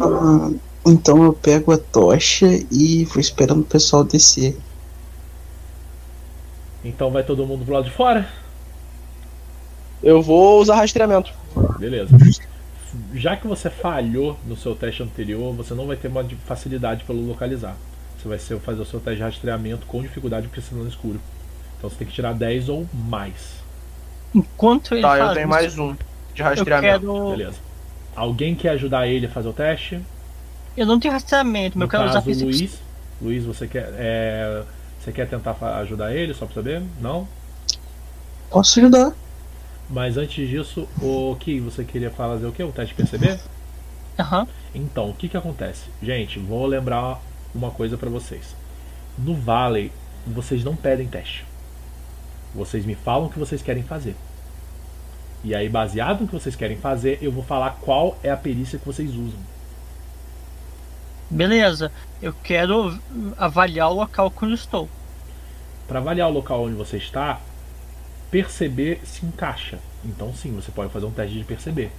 Ah, 0.00 0.50
então 0.86 1.22
eu 1.22 1.32
pego 1.32 1.72
a 1.72 1.78
tocha 1.78 2.46
e 2.70 3.04
vou 3.04 3.20
esperando 3.20 3.60
o 3.60 3.64
pessoal 3.66 4.02
descer. 4.04 4.56
Então 6.84 7.10
vai 7.10 7.22
todo 7.22 7.46
mundo 7.46 7.64
pro 7.64 7.74
lado 7.74 7.84
de 7.84 7.90
fora? 7.90 8.26
Eu 10.02 10.22
vou 10.22 10.60
usar 10.60 10.76
rastreamento. 10.76 11.30
Beleza. 11.78 12.16
Já 13.14 13.36
que 13.36 13.46
você 13.46 13.68
falhou 13.70 14.38
no 14.46 14.56
seu 14.56 14.74
teste 14.74 15.02
anterior, 15.02 15.54
você 15.54 15.74
não 15.74 15.86
vai 15.86 15.96
ter 15.96 16.08
uma 16.08 16.24
facilidade 16.46 17.04
pelo 17.04 17.24
localizar. 17.26 17.76
Você 18.18 18.28
vai 18.28 18.38
ser, 18.38 18.58
fazer 18.60 18.80
o 18.80 18.86
seu 18.86 18.98
teste 19.00 19.18
de 19.18 19.22
rastreamento 19.22 19.86
com 19.86 20.02
dificuldade 20.02 20.48
porque 20.48 20.60
você 20.60 20.68
está 20.72 20.82
no 20.82 20.88
escuro. 20.88 21.20
Então 21.78 21.88
você 21.90 21.96
tem 21.96 22.06
que 22.06 22.12
tirar 22.14 22.32
10 22.34 22.68
ou 22.68 22.86
mais. 22.92 23.60
Enquanto 24.34 24.94
ele 24.94 25.02
Tá, 25.02 25.08
faz 25.16 25.20
eu 25.20 25.34
tenho 25.34 25.40
isso, 25.44 25.48
mais 25.48 25.78
um 25.78 25.92
de 26.34 26.42
eu 26.42 26.44
rastreamento. 26.44 27.00
quero. 27.00 27.30
Beleza. 27.30 27.56
Alguém 28.14 28.54
quer 28.54 28.70
ajudar 28.70 29.06
ele 29.06 29.26
a 29.26 29.30
fazer 29.30 29.48
o 29.48 29.52
teste? 29.52 30.00
Eu 30.76 30.86
não 30.86 30.98
tenho 31.00 31.12
rastreamento, 31.12 31.78
mas 31.78 31.80
No 31.80 31.84
eu 31.84 31.88
quero 31.88 32.04
usar 32.04 32.14
caso, 32.14 32.24
física. 32.26 32.44
Luiz. 32.50 32.82
Luiz, 33.20 33.44
você 33.44 33.66
quer, 33.66 33.92
é, 33.96 34.62
você 34.98 35.12
quer 35.12 35.28
tentar 35.28 35.56
ajudar 35.80 36.14
ele, 36.14 36.32
só 36.34 36.46
pra 36.46 36.54
saber? 36.54 36.82
Não? 37.00 37.28
Posso 38.50 38.78
ajudar? 38.80 39.12
Mas 39.88 40.16
antes 40.16 40.48
disso, 40.48 40.88
o 41.00 41.36
que 41.38 41.60
você 41.60 41.84
queria 41.84 42.10
fazer 42.10 42.46
o 42.46 42.52
quê? 42.52 42.62
O 42.62 42.72
teste 42.72 42.94
perceber? 42.94 43.40
Aham. 44.18 44.46
Então, 44.74 45.10
o 45.10 45.14
que 45.14 45.28
que 45.28 45.36
acontece? 45.36 45.88
Gente, 46.02 46.38
vou 46.38 46.66
lembrar 46.66 47.20
uma 47.54 47.70
coisa 47.70 47.96
pra 47.96 48.08
vocês. 48.08 48.54
No 49.18 49.34
Valley, 49.34 49.90
vocês 50.26 50.62
não 50.62 50.76
pedem 50.76 51.08
teste. 51.08 51.44
Vocês 52.54 52.84
me 52.84 52.94
falam 52.94 53.26
o 53.26 53.30
que 53.30 53.38
vocês 53.38 53.62
querem 53.62 53.82
fazer. 53.82 54.14
E 55.42 55.54
aí, 55.54 55.68
baseado 55.68 56.20
no 56.20 56.26
que 56.26 56.34
vocês 56.34 56.54
querem 56.54 56.76
fazer, 56.76 57.18
eu 57.22 57.32
vou 57.32 57.42
falar 57.42 57.78
qual 57.80 58.18
é 58.22 58.30
a 58.30 58.36
perícia 58.36 58.78
que 58.78 58.86
vocês 58.86 59.10
usam. 59.10 59.38
Beleza. 61.30 61.92
Eu 62.20 62.34
quero 62.34 62.98
avaliar 63.38 63.90
o 63.90 63.94
local 63.94 64.32
onde 64.42 64.54
estou. 64.54 64.88
Para 65.88 66.00
avaliar 66.00 66.28
o 66.28 66.32
local 66.32 66.64
onde 66.64 66.74
você 66.74 66.96
está, 66.98 67.40
perceber 68.30 69.00
se 69.04 69.24
encaixa. 69.24 69.78
Então 70.04 70.34
sim, 70.34 70.52
você 70.54 70.70
pode 70.70 70.92
fazer 70.92 71.06
um 71.06 71.10
teste 71.10 71.38
de 71.38 71.44
perceber. 71.44 71.90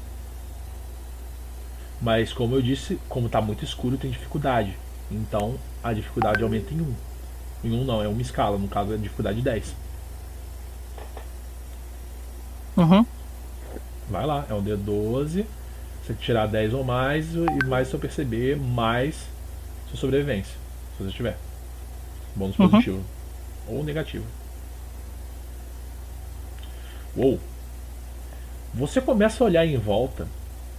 Mas 2.01 2.33
como 2.33 2.55
eu 2.55 2.61
disse, 2.61 2.99
como 3.07 3.27
está 3.27 3.41
muito 3.41 3.63
escuro, 3.63 3.97
tem 3.97 4.11
dificuldade. 4.11 4.77
Então 5.09 5.55
a 5.83 5.93
dificuldade 5.93 6.43
aumenta 6.43 6.73
em 6.73 6.81
1. 6.81 6.95
Em 7.63 7.71
1 7.71 7.85
não, 7.85 8.01
é 8.03 8.07
uma 8.07 8.21
escala, 8.21 8.57
no 8.57 8.67
caso 8.67 8.93
é 8.93 8.97
dificuldade 8.97 9.41
10. 9.41 9.75
Uhum. 12.77 13.05
Vai 14.11 14.25
lá, 14.25 14.45
é 14.49 14.53
um 14.53 14.61
D12. 14.61 15.45
Você 16.03 16.13
tirar 16.15 16.47
10 16.47 16.73
ou 16.73 16.83
mais, 16.83 17.33
e 17.33 17.65
mais 17.65 17.87
seu 17.87 17.97
perceber, 17.97 18.57
mais 18.57 19.15
sua 19.89 19.97
sobrevivência. 19.97 20.53
Se 20.97 21.03
você 21.03 21.11
tiver. 21.11 21.37
Bônus 22.35 22.57
Uhum. 22.59 22.69
positivo. 22.69 23.01
Ou 23.67 23.83
negativo. 23.83 24.25
Uou! 27.15 27.39
Você 28.73 28.99
começa 29.01 29.43
a 29.43 29.47
olhar 29.47 29.65
em 29.65 29.77
volta, 29.77 30.27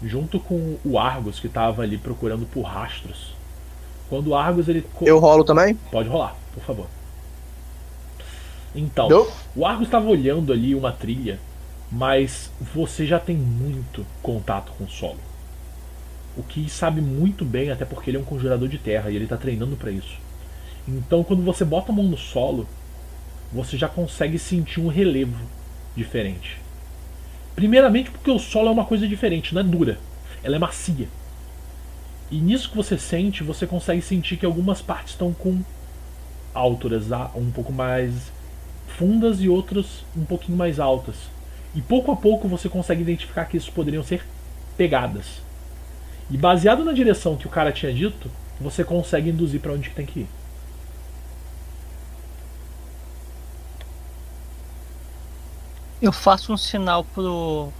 junto 0.03 0.41
com 0.41 0.77
o 0.85 0.99
Argus 0.99 1.39
que 1.39 1.47
estava 1.47 1.83
ali 1.83 1.97
procurando 1.99 2.47
por 2.47 2.63
rastros. 2.63 3.35
Quando 4.09 4.29
o 4.29 4.35
Argus 4.35 4.69
ele. 4.69 4.85
Eu 5.03 5.19
rolo 5.19 5.45
também? 5.45 5.75
Pode 5.91 6.09
rolar, 6.09 6.37
por 6.55 6.63
favor. 6.65 6.87
Então, 8.75 9.09
Deu? 9.09 9.31
o 9.55 9.67
Argus 9.67 9.87
estava 9.89 10.07
olhando 10.09 10.53
ali 10.53 10.75
uma 10.75 10.91
trilha, 10.93 11.39
mas 11.93 12.51
você 12.59 13.07
já 13.07 13.21
tem 13.21 13.37
muito 13.37 14.07
contato 14.23 14.73
com 14.73 14.85
o 14.85 14.91
solo. 14.91 15.21
O 16.35 16.43
que 16.43 16.67
sabe 16.71 17.03
muito 17.03 17.45
bem, 17.45 17.71
até 17.71 17.85
porque 17.85 18.09
ele 18.09 18.17
é 18.17 18.21
um 18.21 18.25
conjurador 18.25 18.67
de 18.67 18.79
terra 18.79 19.11
e 19.11 19.17
ele 19.17 19.25
está 19.25 19.37
treinando 19.37 19.77
para 19.77 19.91
isso. 19.91 20.17
Então, 20.89 21.23
quando 21.23 21.43
você 21.43 21.67
bota 21.67 21.93
a 21.93 21.95
mão 21.95 22.05
no 22.05 22.17
solo, 22.17 22.67
você 23.53 23.77
já 23.77 23.89
consegue 23.89 24.39
sentir 24.39 24.81
um 24.81 24.89
relevo 24.89 25.37
diferente. 25.95 26.59
Primeiramente, 27.55 28.11
porque 28.11 28.31
o 28.31 28.39
solo 28.39 28.69
é 28.69 28.71
uma 28.71 28.87
coisa 28.87 29.07
diferente, 29.07 29.55
não 29.55 29.61
é 29.61 29.65
dura, 29.65 29.99
ela 30.43 30.57
é 30.57 30.59
macia. 30.59 31.07
E 32.31 32.39
nisso 32.39 32.71
que 32.71 32.77
você 32.77 32.97
sente, 32.97 33.45
você 33.45 33.67
consegue 33.67 34.01
sentir 34.01 34.39
que 34.39 34.47
algumas 34.47 34.81
partes 34.81 35.13
estão 35.13 35.35
com 35.35 35.61
alturas 36.55 37.05
um 37.37 37.51
pouco 37.51 37.71
mais 37.71 38.33
fundas 38.97 39.43
e 39.43 39.51
outras 39.51 40.03
um 40.17 40.25
pouquinho 40.25 40.57
mais 40.57 40.81
altas. 40.81 41.17
E 41.75 41.81
pouco 41.81 42.13
a 42.13 42.17
pouco 42.17 42.49
você 42.49 42.69
consegue 42.69 43.03
identificar 43.03 43.47
que 43.47 43.57
isso 43.57 43.73
poderiam 43.73 44.03
ser 44.03 44.25
pegadas. 44.77 45.41
E 46.31 46.37
baseado 46.37 46.85
na 46.85 46.93
direção 46.93 47.37
que 47.37 47.47
o 47.47 47.51
cara 47.51 47.73
tinha 47.73 47.93
dito, 47.93 48.31
você 48.61 48.85
consegue 48.85 49.31
induzir 49.31 49.61
para 49.61 49.73
onde 49.73 49.89
que 49.89 49.95
tem 49.95 50.07
que 50.07 50.21
ir. 50.21 50.29
Eu 56.01 56.13
faço 56.13 56.53
um 56.53 56.57
sinal 56.57 57.05
pro 57.05 57.73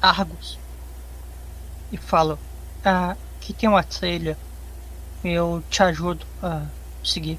Argus 0.00 0.58
e 1.92 1.96
falo: 1.96 2.38
ah, 2.84 3.16
aqui 3.36 3.52
tem 3.52 3.68
uma 3.68 3.82
trilha. 3.82 4.38
Eu 5.24 5.62
te 5.68 5.82
ajudo 5.82 6.24
a 6.42 6.66
seguir. 7.04 7.38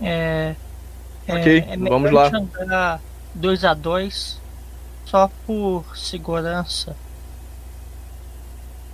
É. 0.00 0.56
é- 1.26 1.36
Ok, 1.40 1.64
é 1.68 1.76
melhor 1.76 1.90
vamos 1.90 2.10
lá. 2.12 2.26
andar 2.60 3.00
dois 3.34 3.64
a 3.64 3.74
dois 3.74 4.40
só 5.06 5.30
por 5.46 5.96
segurança. 5.96 6.96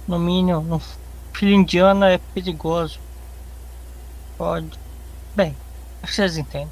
No 0.06 0.18
mínimo, 0.18 0.60
no 0.60 0.80
filho 1.32 1.54
indiano 1.54 2.04
é 2.04 2.18
perigoso. 2.34 2.98
Pode. 4.36 4.70
Bem, 5.36 5.54
acho 6.02 6.12
que 6.12 6.16
vocês 6.16 6.36
entendem. 6.36 6.68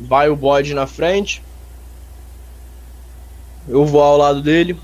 Vai 0.00 0.28
o 0.28 0.36
bode 0.36 0.72
na 0.74 0.86
frente. 0.86 1.42
Eu 3.66 3.84
vou 3.84 4.00
ao 4.02 4.16
lado 4.16 4.40
dele. 4.40 4.80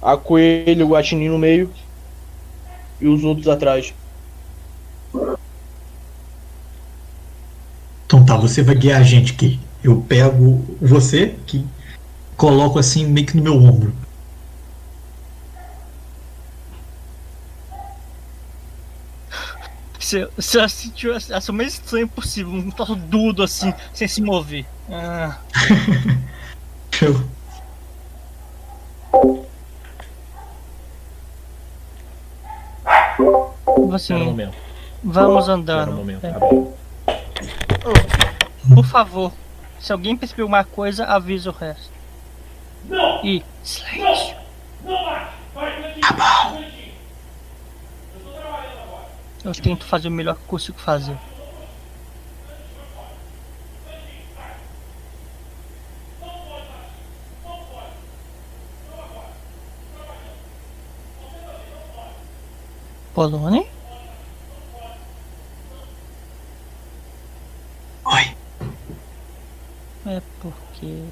A 0.00 0.16
coelho 0.16 0.86
o 0.86 0.90
guaxinim 0.90 1.28
no 1.28 1.38
meio. 1.38 1.70
E 3.00 3.06
os 3.06 3.22
outros 3.24 3.48
atrás. 3.48 3.92
Então 8.22 8.36
tá, 8.36 8.40
você 8.40 8.62
vai 8.62 8.76
guiar 8.76 9.00
a 9.00 9.02
gente 9.04 9.32
aqui. 9.32 9.58
Eu 9.82 10.00
pego 10.00 10.64
você, 10.80 11.34
que 11.44 11.66
coloco 12.36 12.78
assim 12.78 13.04
meio 13.04 13.26
que 13.26 13.36
no 13.36 13.42
meu 13.42 13.56
ombro. 13.56 13.92
Você, 19.98 20.28
você 20.36 20.68
sentiu 20.68 21.12
essa 21.14 21.34
essa 21.34 21.52
mais 21.52 21.74
estranho 21.74 22.06
possível, 22.06 22.52
um 22.52 22.70
troço 22.70 22.94
duro 22.94 23.42
assim, 23.42 23.74
sem 23.92 24.06
se 24.06 24.22
mover. 24.22 24.64
Ah, 24.88 25.38
Eu- 27.02 27.28
momento. 34.26 34.54
vamos 35.02 35.48
andando. 35.48 36.81
Tá 37.82 37.88
bom. 37.88 38.74
Por 38.74 38.84
favor, 38.84 39.32
se 39.80 39.92
alguém 39.92 40.16
perceber 40.16 40.42
alguma 40.42 40.64
coisa, 40.64 41.04
avisa 41.04 41.50
o 41.50 41.52
resto. 41.52 41.92
E 43.24 43.44
silêncio. 43.62 44.36
Eu 49.44 49.52
tento 49.52 49.84
fazer 49.84 50.08
o 50.08 50.10
melhor 50.12 50.36
que 50.36 50.44
consigo 50.44 50.78
fazer. 50.78 51.16
Polone? 63.14 63.66
Oi. 68.04 68.36
É 70.06 70.22
porque 70.40 71.04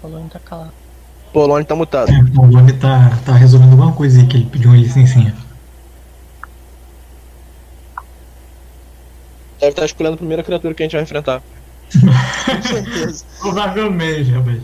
Polone 0.00 0.28
tá 0.28 0.35
calado. 0.46 0.72
Polônio 1.32 1.66
tá 1.66 1.74
mutado. 1.74 2.10
É, 2.10 2.18
o 2.38 2.46
nome 2.46 2.72
tá, 2.72 3.18
tá 3.24 3.32
resolvendo 3.32 3.72
alguma 3.72 3.92
coisa 3.92 4.20
aí 4.20 4.26
que 4.26 4.38
ele 4.38 4.46
pediu 4.46 4.70
uma 4.70 4.78
licencinha. 4.78 5.34
Deve 9.60 9.70
estar 9.70 9.84
escolhendo 9.84 10.14
a 10.14 10.18
primeira 10.18 10.42
criatura 10.42 10.72
que 10.74 10.82
a 10.82 10.86
gente 10.86 10.92
vai 10.92 11.02
enfrentar. 11.02 11.42
Com 11.92 12.62
certeza. 12.62 13.24
Provavelmente, 13.40 14.30
rapaz. 14.30 14.62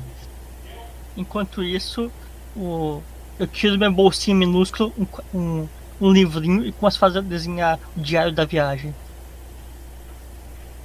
Enquanto 1.16 1.62
isso, 1.62 2.10
o... 2.56 3.02
eu 3.38 3.46
tiro 3.46 3.78
meu 3.78 3.92
bolsinho 3.92 4.36
minúsculo, 4.36 4.92
um, 4.98 5.38
um, 5.38 5.68
um 6.00 6.12
livrinho 6.12 6.64
e 6.64 6.72
começo 6.72 6.96
a 6.96 7.00
fazer 7.00 7.22
desenhar 7.22 7.78
o 7.96 8.00
diário 8.00 8.32
da 8.32 8.44
viagem. 8.44 8.94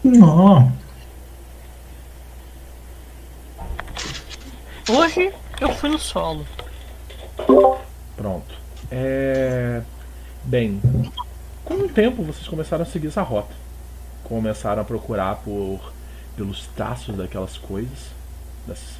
Não. 0.04 0.72
Hoje 4.90 5.32
eu 5.60 5.70
fui 5.74 5.90
no 5.90 6.00
solo. 6.00 6.46
Pronto. 8.16 8.56
É... 8.92 9.82
Bem, 10.44 10.80
com 11.66 11.74
o 11.74 11.90
tempo 11.90 12.24
vocês 12.24 12.48
começaram 12.48 12.84
a 12.84 12.86
seguir 12.86 13.08
essa 13.08 13.22
rota. 13.22 13.54
começaram 14.24 14.82
a 14.82 14.86
procurar 14.86 15.36
por 15.38 15.94
pelos 16.36 16.68
traços 16.76 17.16
daquelas 17.16 17.58
coisas. 17.58 17.98
das- 18.68 18.98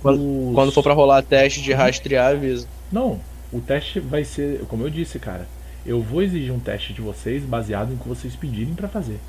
Quando- 0.00 0.48
os- 0.48 0.54
Quando 0.54 0.72
for 0.72 0.82
pra 0.82 0.92
rolar 0.94 1.22
teste 1.22 1.62
de 1.62 1.72
rastrear, 1.72 2.32
avisa. 2.32 2.66
Não, 2.90 3.20
o 3.52 3.60
teste 3.60 4.00
vai 4.00 4.24
ser, 4.24 4.64
como 4.68 4.82
eu 4.84 4.90
disse, 4.90 5.18
cara. 5.18 5.46
Eu 5.84 6.00
vou 6.02 6.22
exigir 6.22 6.52
um 6.52 6.58
teste 6.58 6.92
de 6.92 7.00
vocês 7.00 7.42
baseado 7.44 7.90
no 7.90 7.96
que 7.98 8.08
vocês 8.08 8.34
pedirem 8.34 8.74
pra 8.74 8.88
fazer. 8.88 9.20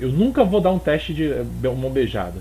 Eu 0.00 0.10
nunca 0.10 0.44
vou 0.44 0.60
dar 0.60 0.70
um 0.72 0.78
teste 0.78 1.14
de 1.14 1.30
eh, 1.32 1.44
mão 1.62 1.90
beijada. 1.90 2.40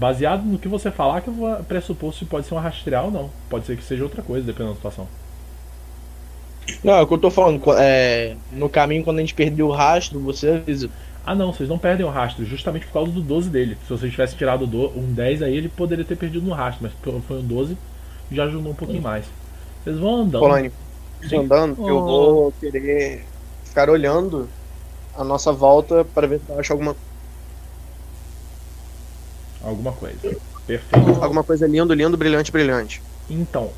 Baseado 0.00 0.42
no 0.44 0.58
que 0.58 0.66
você 0.66 0.90
falar, 0.90 1.20
que 1.20 1.28
eu 1.28 1.34
vou 1.34 1.54
pressupor 1.64 2.14
se 2.14 2.24
pode 2.24 2.46
ser 2.46 2.54
um 2.54 2.58
rastrear 2.58 3.04
ou 3.04 3.10
não. 3.10 3.28
Pode 3.50 3.66
ser 3.66 3.76
que 3.76 3.84
seja 3.84 4.02
outra 4.02 4.22
coisa, 4.22 4.46
dependendo 4.46 4.70
da 4.70 4.76
situação. 4.76 5.06
Não, 6.82 6.94
é 6.94 7.02
o 7.02 7.06
que 7.06 7.12
eu 7.12 7.18
tô 7.18 7.30
falando. 7.30 7.60
É, 7.76 8.34
no 8.50 8.66
caminho, 8.70 9.04
quando 9.04 9.18
a 9.18 9.20
gente 9.20 9.34
perdeu 9.34 9.68
o 9.68 9.70
rastro, 9.70 10.18
você 10.18 10.52
avisa. 10.52 10.88
Ah 11.26 11.34
não, 11.34 11.52
vocês 11.52 11.68
não 11.68 11.78
perdem 11.78 12.06
o 12.06 12.08
rastro, 12.08 12.46
justamente 12.46 12.86
por 12.86 12.94
causa 12.94 13.12
do 13.12 13.20
12 13.20 13.50
dele. 13.50 13.76
Se 13.82 13.90
vocês 13.90 14.10
tivessem 14.10 14.38
tirado 14.38 14.64
um 14.64 15.12
10 15.12 15.42
aí, 15.42 15.54
ele 15.54 15.68
poderia 15.68 16.02
ter 16.04 16.16
perdido 16.16 16.46
no 16.46 16.54
rastro, 16.54 16.82
mas 16.82 17.22
foi 17.24 17.36
um 17.36 17.46
12, 17.46 17.76
já 18.32 18.44
ajudou 18.44 18.72
um 18.72 18.74
pouquinho 18.74 19.02
mais. 19.02 19.26
Vocês 19.84 19.98
vão 19.98 20.22
andando. 20.22 20.40
Polônia, 20.40 20.72
Sim. 21.28 21.40
andando, 21.40 21.76
que 21.76 21.82
eu 21.82 22.00
vou 22.00 22.52
querer 22.58 23.26
ficar 23.66 23.90
olhando 23.90 24.48
a 25.14 25.22
nossa 25.22 25.52
volta 25.52 26.06
para 26.06 26.26
ver 26.26 26.40
se 26.40 26.50
eu 26.50 26.58
acho 26.58 26.72
alguma, 26.72 26.96
Alguma 29.62 29.92
coisa. 29.92 30.18
Perfeito. 30.66 31.22
alguma 31.22 31.42
coisa 31.42 31.66
lindo, 31.66 31.92
lindo, 31.94 32.16
brilhante, 32.16 32.52
brilhante. 32.52 33.02
Então, 33.28 33.70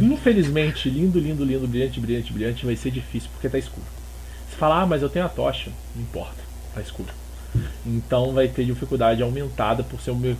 infelizmente, 0.00 0.88
lindo, 0.90 1.18
lindo, 1.18 1.44
lindo, 1.44 1.66
brilhante, 1.66 2.00
brilhante, 2.00 2.32
brilhante, 2.32 2.66
vai 2.66 2.76
ser 2.76 2.90
difícil 2.90 3.28
porque 3.32 3.48
tá 3.48 3.58
escuro. 3.58 3.86
Se 4.50 4.56
falar, 4.56 4.82
ah, 4.82 4.86
mas 4.86 5.02
eu 5.02 5.08
tenho 5.08 5.24
a 5.24 5.28
tocha, 5.28 5.70
não 5.94 6.02
importa, 6.02 6.36
tá 6.74 6.80
escuro. 6.80 7.08
Então 7.84 8.32
vai 8.32 8.46
ter 8.48 8.64
dificuldade 8.64 9.22
aumentada 9.22 9.82
por 9.82 10.00
ser 10.00 10.12
um 10.12 10.36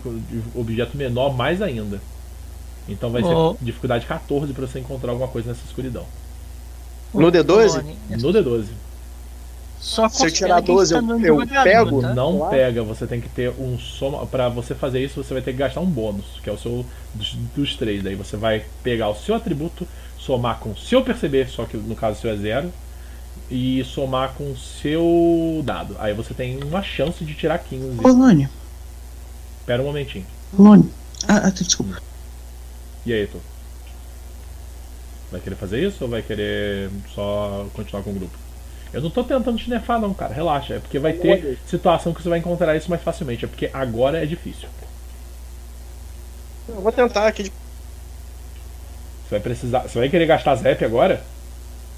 objeto 0.55 0.95
menor 0.95 1.35
mais 1.35 1.61
ainda. 1.61 1.99
Então 2.87 3.09
vai 3.11 3.21
Oh. 3.23 3.55
ser 3.57 3.65
dificuldade 3.65 4.05
14 4.05 4.53
para 4.53 4.65
você 4.67 4.79
encontrar 4.79 5.11
alguma 5.11 5.27
coisa 5.27 5.49
nessa 5.49 5.65
escuridão. 5.65 6.05
No 7.13 7.29
D12? 7.31 7.45
Polônia, 7.69 7.95
No 8.11 8.33
D12. 8.33 8.65
Só 9.81 10.07
Se 10.07 10.27
eu 10.27 10.31
tirar 10.31 10.61
quem 10.61 10.75
12, 10.75 10.93
está 10.93 11.03
eu- 11.11 11.19
eu 11.19 11.39
jogador, 11.39 11.63
pego? 11.63 12.01
tá? 12.03 12.13
Não 12.13 12.37
Claro. 12.37 12.51
pega, 12.55 12.83
você 12.83 13.07
tem 13.07 13.19
que 13.19 13.27
ter 13.29 13.49
um 13.59 13.79
soma. 13.79 14.27
Pra 14.27 14.47
você 14.47 14.75
fazer 14.75 15.03
isso, 15.03 15.23
você 15.23 15.33
vai 15.33 15.41
ter 15.41 15.53
que 15.53 15.57
gastar 15.57 15.81
um 15.81 15.87
bônus, 15.87 16.39
que 16.43 16.49
é 16.49 16.53
o 16.53 16.57
seu 16.57 16.85
dos, 17.15 17.33
dos 17.55 17.75
três. 17.75 18.03
Daí 18.03 18.13
você 18.13 18.37
vai 18.37 18.63
pegar 18.83 19.09
o 19.09 19.15
seu 19.15 19.33
atributo, 19.33 19.87
somar 20.19 20.59
com 20.59 20.69
o 20.69 20.77
seu 20.77 21.03
perceber, 21.03 21.49
só 21.49 21.65
que 21.65 21.75
no 21.77 21.95
caso 21.95 22.19
o 22.19 22.21
seu 22.21 22.29
é 22.31 22.37
zero, 22.37 22.71
e 23.49 23.83
somar 23.83 24.33
com 24.33 24.51
o 24.51 24.55
seu 24.55 25.63
dado. 25.65 25.95
Aí 25.99 26.13
você 26.13 26.33
tem 26.35 26.63
uma 26.63 26.83
chance 26.83 27.25
de 27.25 27.33
tirar 27.33 27.57
15. 27.57 27.97
Polônia, 27.97 28.51
Espera 29.61 29.81
um 29.81 29.85
momentinho. 29.85 30.25
Polônia. 30.55 30.89
Ah, 31.27 31.41
ah, 31.45 31.49
desculpa. 31.49 31.97
E 33.03 33.11
aí, 33.13 33.25
tu? 33.25 33.39
Vai 35.31 35.41
querer 35.41 35.55
fazer 35.55 35.83
isso 35.83 36.03
ou 36.03 36.09
vai 36.09 36.21
querer 36.21 36.89
só 37.15 37.65
continuar 37.73 38.03
com 38.03 38.11
o 38.11 38.13
grupo? 38.13 38.37
Eu 38.93 39.01
não 39.01 39.09
tô 39.09 39.23
tentando 39.23 39.57
te 39.57 39.69
nerfar 39.69 39.99
não, 39.99 40.13
cara. 40.13 40.33
Relaxa. 40.33 40.75
É 40.75 40.79
porque 40.79 40.99
vai 40.99 41.13
ter 41.13 41.57
situação 41.65 42.13
que 42.13 42.21
você 42.21 42.29
vai 42.29 42.39
encontrar 42.39 42.75
isso 42.75 42.89
mais 42.89 43.01
facilmente. 43.01 43.45
É 43.45 43.47
porque 43.47 43.69
agora 43.73 44.21
é 44.21 44.25
difícil. 44.25 44.67
Eu 46.67 46.75
vou 46.81 46.91
tentar 46.91 47.27
aqui. 47.27 47.43
de- 47.43 47.49
Você 47.49 49.29
vai 49.31 49.39
precisar. 49.39 49.79
Você 49.81 49.97
vai 49.99 50.09
querer 50.09 50.25
gastar 50.25 50.55
Zep 50.55 50.83
agora? 50.83 51.23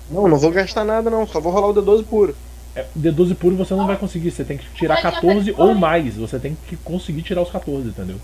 Não, 0.09 0.27
não 0.27 0.37
vou 0.37 0.51
gastar 0.51 0.83
nada 0.83 1.09
não, 1.09 1.25
só 1.25 1.39
vou 1.39 1.51
rolar 1.51 1.67
o 1.67 1.73
D12 1.73 2.03
puro. 2.05 2.35
É, 2.75 2.85
D12 2.97 3.35
puro 3.35 3.55
você 3.55 3.73
não 3.73 3.87
vai 3.87 3.97
conseguir. 3.97 4.31
Você 4.31 4.43
tem 4.43 4.57
que 4.57 4.65
tirar 4.73 5.01
14 5.01 5.53
ou 5.57 5.73
mais. 5.75 6.15
Você 6.15 6.37
tem 6.39 6.57
que 6.67 6.75
conseguir 6.77 7.21
tirar 7.21 7.41
os 7.41 7.49
14, 7.51 7.87
entendeu? 7.89 8.17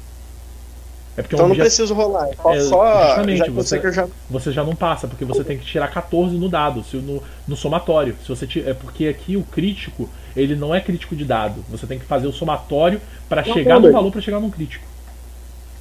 É 1.20 1.22
porque 1.22 1.36
Então 1.36 1.48
um 1.48 1.50
não 1.50 1.56
preciso 1.58 1.94
rolar, 1.94 2.30
é 2.30 2.60
só, 2.62 2.86
É, 2.86 3.08
justamente, 3.08 3.38
já 3.40 3.52
você- 3.52 3.80
que 3.80 3.88
eu 3.88 3.92
já 3.92 4.08
você 4.30 4.52
já 4.54 4.64
não 4.64 4.74
passa, 4.74 5.06
porque 5.06 5.26
você 5.26 5.44
tem 5.44 5.58
que 5.58 5.66
tirar 5.66 5.90
14 5.90 6.38
no 6.38 6.48
dado, 6.48 6.82
se 6.82 6.96
no, 6.96 7.22
no 7.46 7.58
somatório. 7.58 8.16
Se 8.24 8.30
você 8.30 8.48
ti- 8.48 8.64
é 8.66 8.74
porque 8.74 9.08
aqui 9.08 9.36
o 9.36 9.44
crítico, 9.44 10.08
ele 10.34 10.56
não 10.56 10.74
é 10.74 10.80
crítico 10.80 11.18
de 11.18 11.26
dado. 11.26 11.62
Você 11.70 11.86
tem 11.86 12.00
que 12.00 12.06
fazer 12.06 12.28
o 12.28 12.32
somatório 12.32 13.02
para 13.28 13.44
chegar 13.44 13.82
no 13.82 13.92
valor 13.92 14.12
para 14.12 14.22
chegar 14.22 14.40
num 14.40 14.50
crítico. 14.50 14.86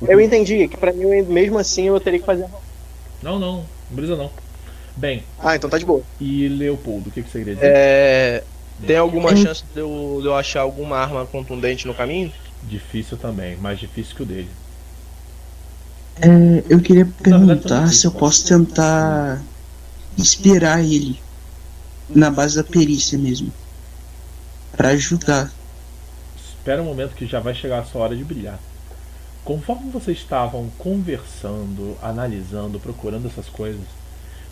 Eu 0.08 0.20
entendi, 0.20 0.66
que 0.66 0.76
pra 0.76 0.92
mim 0.92 1.04
mesmo 1.22 1.56
assim 1.58 1.84
eu 1.84 2.00
teria 2.00 2.18
que 2.18 2.26
fazer. 2.26 2.46
Não, 3.22 3.38
não, 3.38 3.56
não 3.58 3.96
precisa 3.96 4.16
não. 4.16 4.30
Bem, 4.96 5.22
Ah, 5.38 5.54
então 5.54 5.70
tá 5.70 5.78
de 5.78 5.84
boa. 5.84 6.02
e 6.20 6.48
Leopoldo, 6.48 7.10
o 7.10 7.12
que, 7.12 7.22
que 7.22 7.30
você 7.30 7.38
queria 7.38 7.54
dizer? 7.54 7.72
É, 7.76 8.42
tem 8.86 8.96
alguma 8.96 9.32
Hum. 9.32 9.36
chance 9.36 9.62
de 9.72 9.80
eu, 9.80 10.18
de 10.20 10.26
eu 10.26 10.34
achar 10.34 10.62
alguma 10.62 10.96
arma 10.96 11.24
contundente 11.26 11.86
no 11.86 11.94
caminho? 11.94 12.32
Difícil 12.64 13.16
também, 13.16 13.56
mais 13.56 13.78
difícil 13.78 14.16
que 14.16 14.22
o 14.22 14.26
dele. 14.26 14.48
É, 16.20 16.64
eu 16.68 16.80
queria 16.80 17.06
perguntar 17.22 17.86
se 17.92 18.04
eu 18.04 18.10
posso 18.10 18.44
tentar 18.44 19.40
inspirar 20.18 20.82
ele 20.82 21.20
na 22.08 22.28
base 22.28 22.56
da 22.56 22.64
perícia 22.64 23.16
mesmo. 23.16 23.52
Pra 24.76 24.88
ajudar. 24.88 25.52
Espera 26.36 26.82
um 26.82 26.86
momento 26.86 27.14
que 27.14 27.26
já 27.26 27.38
vai 27.38 27.54
chegar 27.54 27.80
a 27.80 27.84
sua 27.84 28.02
hora 28.02 28.16
de 28.16 28.24
brilhar. 28.24 28.58
Conforme 29.44 29.90
vocês 29.90 30.18
estavam 30.18 30.68
conversando, 30.76 31.96
analisando, 32.02 32.80
procurando 32.80 33.28
essas 33.28 33.48
coisas, 33.48 33.86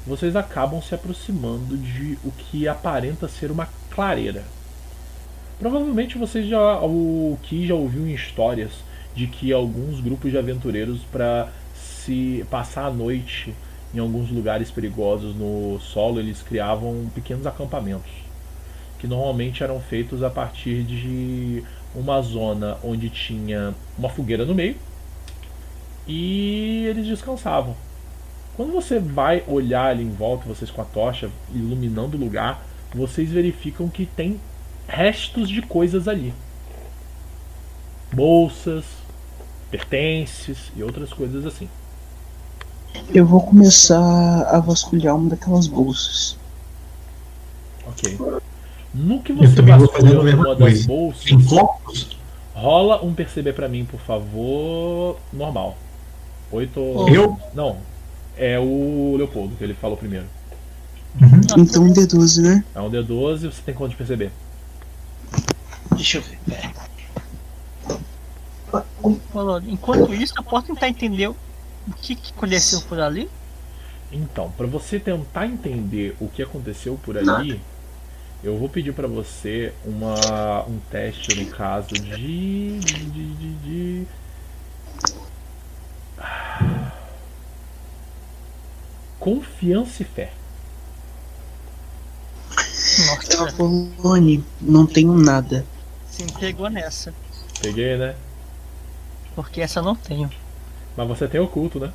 vocês 0.07 0.37
acabam 0.37 0.81
se 0.81 0.95
aproximando 0.95 1.77
de 1.77 2.17
o 2.25 2.31
que 2.31 2.69
aparenta 2.69 3.29
ser 3.29 3.51
uma 3.51 3.69
clareira. 3.91 4.45
Provavelmente 5.59 6.17
vocês 6.17 6.47
já 6.47 6.81
o 6.81 7.37
que 7.43 7.67
já 7.67 7.75
ouviu 7.75 8.07
em 8.07 8.15
histórias 8.15 8.71
de 9.17 9.27
que 9.27 9.53
alguns 9.53 10.01
grupos 10.01 10.31
de 10.31 10.39
aventureiros 10.39 11.01
para 11.11 11.51
se 11.75 12.45
passar 12.51 12.87
a 12.87 12.91
noite 12.91 13.53
em 13.95 13.99
alguns 13.99 14.31
lugares 14.31 14.71
perigosos 14.71 15.35
no 15.35 15.81
solo, 15.81 16.21
eles 16.21 16.43
criavam 16.43 17.11
pequenos 17.15 17.47
acampamentos 17.47 18.27
que 18.99 19.07
normalmente 19.07 19.63
eram 19.63 19.81
feitos 19.81 20.23
a 20.23 20.31
partir 20.31 20.83
de 20.83 21.63
uma 21.95 22.21
zona 22.23 22.79
onde 22.83 23.11
tinha 23.11 23.75
uma 23.99 24.09
fogueira 24.09 24.45
no 24.45 24.55
meio 24.55 24.77
e 26.07 26.85
eles 26.89 27.07
descansavam. 27.07 27.75
Quando 28.57 28.73
você 28.73 28.99
vai 28.99 29.43
olhar 29.47 29.89
ali 29.89 30.03
em 30.03 30.11
volta, 30.11 30.49
vocês 30.49 30.71
com 30.71 30.81
a 30.81 30.85
tocha 30.85 31.31
iluminando 31.55 32.17
o 32.17 32.21
lugar, 32.21 32.65
vocês 32.95 33.31
verificam 33.31 33.89
que 33.89 34.07
tem 34.07 34.41
restos 34.89 35.49
de 35.49 35.61
coisas 35.61 36.09
ali. 36.09 36.33
Bolsas, 38.13 38.85
pertences 39.71 40.57
e 40.77 40.83
outras 40.83 41.13
coisas 41.13 41.45
assim. 41.47 41.69
Eu 43.13 43.27
vou 43.27 43.41
começar 43.43 44.43
a 44.49 44.59
vasculhar 44.61 45.15
uma 45.17 45.31
daquelas 45.31 45.67
bolsas. 45.67 46.37
Ok. 47.87 48.19
No 48.95 49.21
que 49.21 49.33
você 49.33 49.61
mesma 49.61 49.87
uma 50.35 50.57
das 50.57 50.87
bolsas, 50.87 51.25
Tem 51.25 51.45
copos? 51.45 52.17
rola 52.55 53.05
um 53.05 53.13
perceber 53.13 53.53
pra 53.53 53.69
mim, 53.69 53.85
por 53.85 54.01
favor. 54.01 55.19
Normal. 55.33 55.77
Oito. 56.51 56.81
Eu? 57.13 57.39
Não. 57.55 57.79
É 58.37 58.59
o 58.59 59.15
Leopoldo 59.17 59.57
que 59.57 59.65
ele 59.65 59.75
falou 59.75 59.97
primeiro. 59.97 60.27
Então 61.21 61.83
um 61.83 61.93
D12, 61.93 62.43
né? 62.43 62.65
É 62.75 62.81
um 62.81 62.91
D12, 62.91 63.51
você 63.51 63.63
tem 63.65 63.75
quanto 63.75 63.91
de 63.93 63.97
perceber? 63.97 64.31
Deixa 65.95 66.19
eu 66.19 66.23
ver. 66.23 66.39
pera. 66.47 66.73
Enquanto 69.67 70.13
isso, 70.15 70.35
eu 70.37 70.43
posso 70.43 70.67
tentar 70.67 70.89
entender 70.89 71.29
o 71.29 71.37
que, 72.01 72.15
que 72.15 72.33
aconteceu 72.33 72.81
por 72.83 73.01
ali? 73.01 73.29
Então, 74.13 74.51
pra 74.57 74.67
você 74.67 74.99
tentar 75.01 75.47
entender 75.47 76.17
o 76.21 76.29
que 76.29 76.43
aconteceu 76.43 76.99
por 77.03 77.17
ali, 77.19 77.61
eu 78.43 78.57
vou 78.59 78.69
pedir 78.69 78.93
pra 78.93 79.07
você 79.09 79.73
uma, 79.85 80.65
um 80.67 80.79
teste 80.91 81.35
no 81.35 81.47
caso 81.51 81.89
de, 81.95 82.79
de, 82.79 83.05
de, 83.07 83.35
de, 83.35 83.55
de- 83.55 84.07
Confiança 89.19 90.03
e 90.03 90.07
fé. 90.07 90.33
Nossa, 93.07 93.53
Polônia, 93.57 94.41
não 94.61 94.87
tenho 94.87 95.15
nada. 95.15 95.65
você 96.09 96.25
me 96.25 96.33
pegou 96.33 96.71
nessa. 96.71 97.13
Peguei, 97.61 97.97
né? 97.97 98.15
Porque 99.37 99.61
essa 99.61 99.79
eu 99.79 99.85
não 99.85 99.95
tenho. 99.95 100.29
Mas 100.97 101.07
você 101.07 101.29
tem 101.29 101.41
oculto, 101.41 101.79
né? 101.79 101.93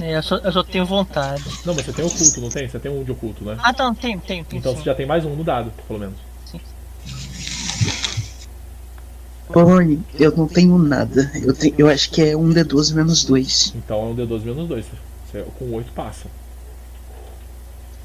É, 0.00 0.16
eu, 0.16 0.22
só, 0.22 0.36
eu 0.38 0.52
só 0.52 0.62
tenho 0.62 0.84
vontade. 0.84 1.44
Não, 1.64 1.72
mas 1.72 1.86
você 1.86 1.92
tem 1.92 2.04
oculto, 2.04 2.40
não 2.40 2.48
tem? 2.50 2.68
Você 2.68 2.78
tem 2.78 2.90
um 2.90 3.04
de 3.04 3.12
oculto, 3.12 3.44
né? 3.44 3.56
Ah, 3.62 3.72
não, 3.78 3.94
tenho, 3.94 4.20
tenho, 4.20 4.44
tenho. 4.44 4.58
Então 4.58 4.72
sim. 4.72 4.78
você 4.78 4.84
já 4.84 4.94
tem 4.94 5.06
mais 5.06 5.24
um 5.24 5.34
no 5.34 5.44
dado, 5.44 5.72
pelo 5.86 6.00
menos. 6.00 6.18
Polônia, 9.46 9.98
eu 10.18 10.36
não 10.36 10.48
tenho 10.48 10.76
nada. 10.76 11.30
Eu, 11.34 11.54
tenho, 11.54 11.74
eu 11.78 11.88
acho 11.88 12.10
que 12.10 12.20
é 12.22 12.36
um 12.36 12.50
D12 12.50 12.92
menos 12.94 13.24
2. 13.24 13.74
Então 13.76 14.00
é 14.00 14.04
um 14.06 14.16
D12 14.16 14.42
menos 14.42 14.68
2. 14.68 14.86
Você, 15.30 15.42
com 15.58 15.72
8 15.72 15.92
passa. 15.92 16.26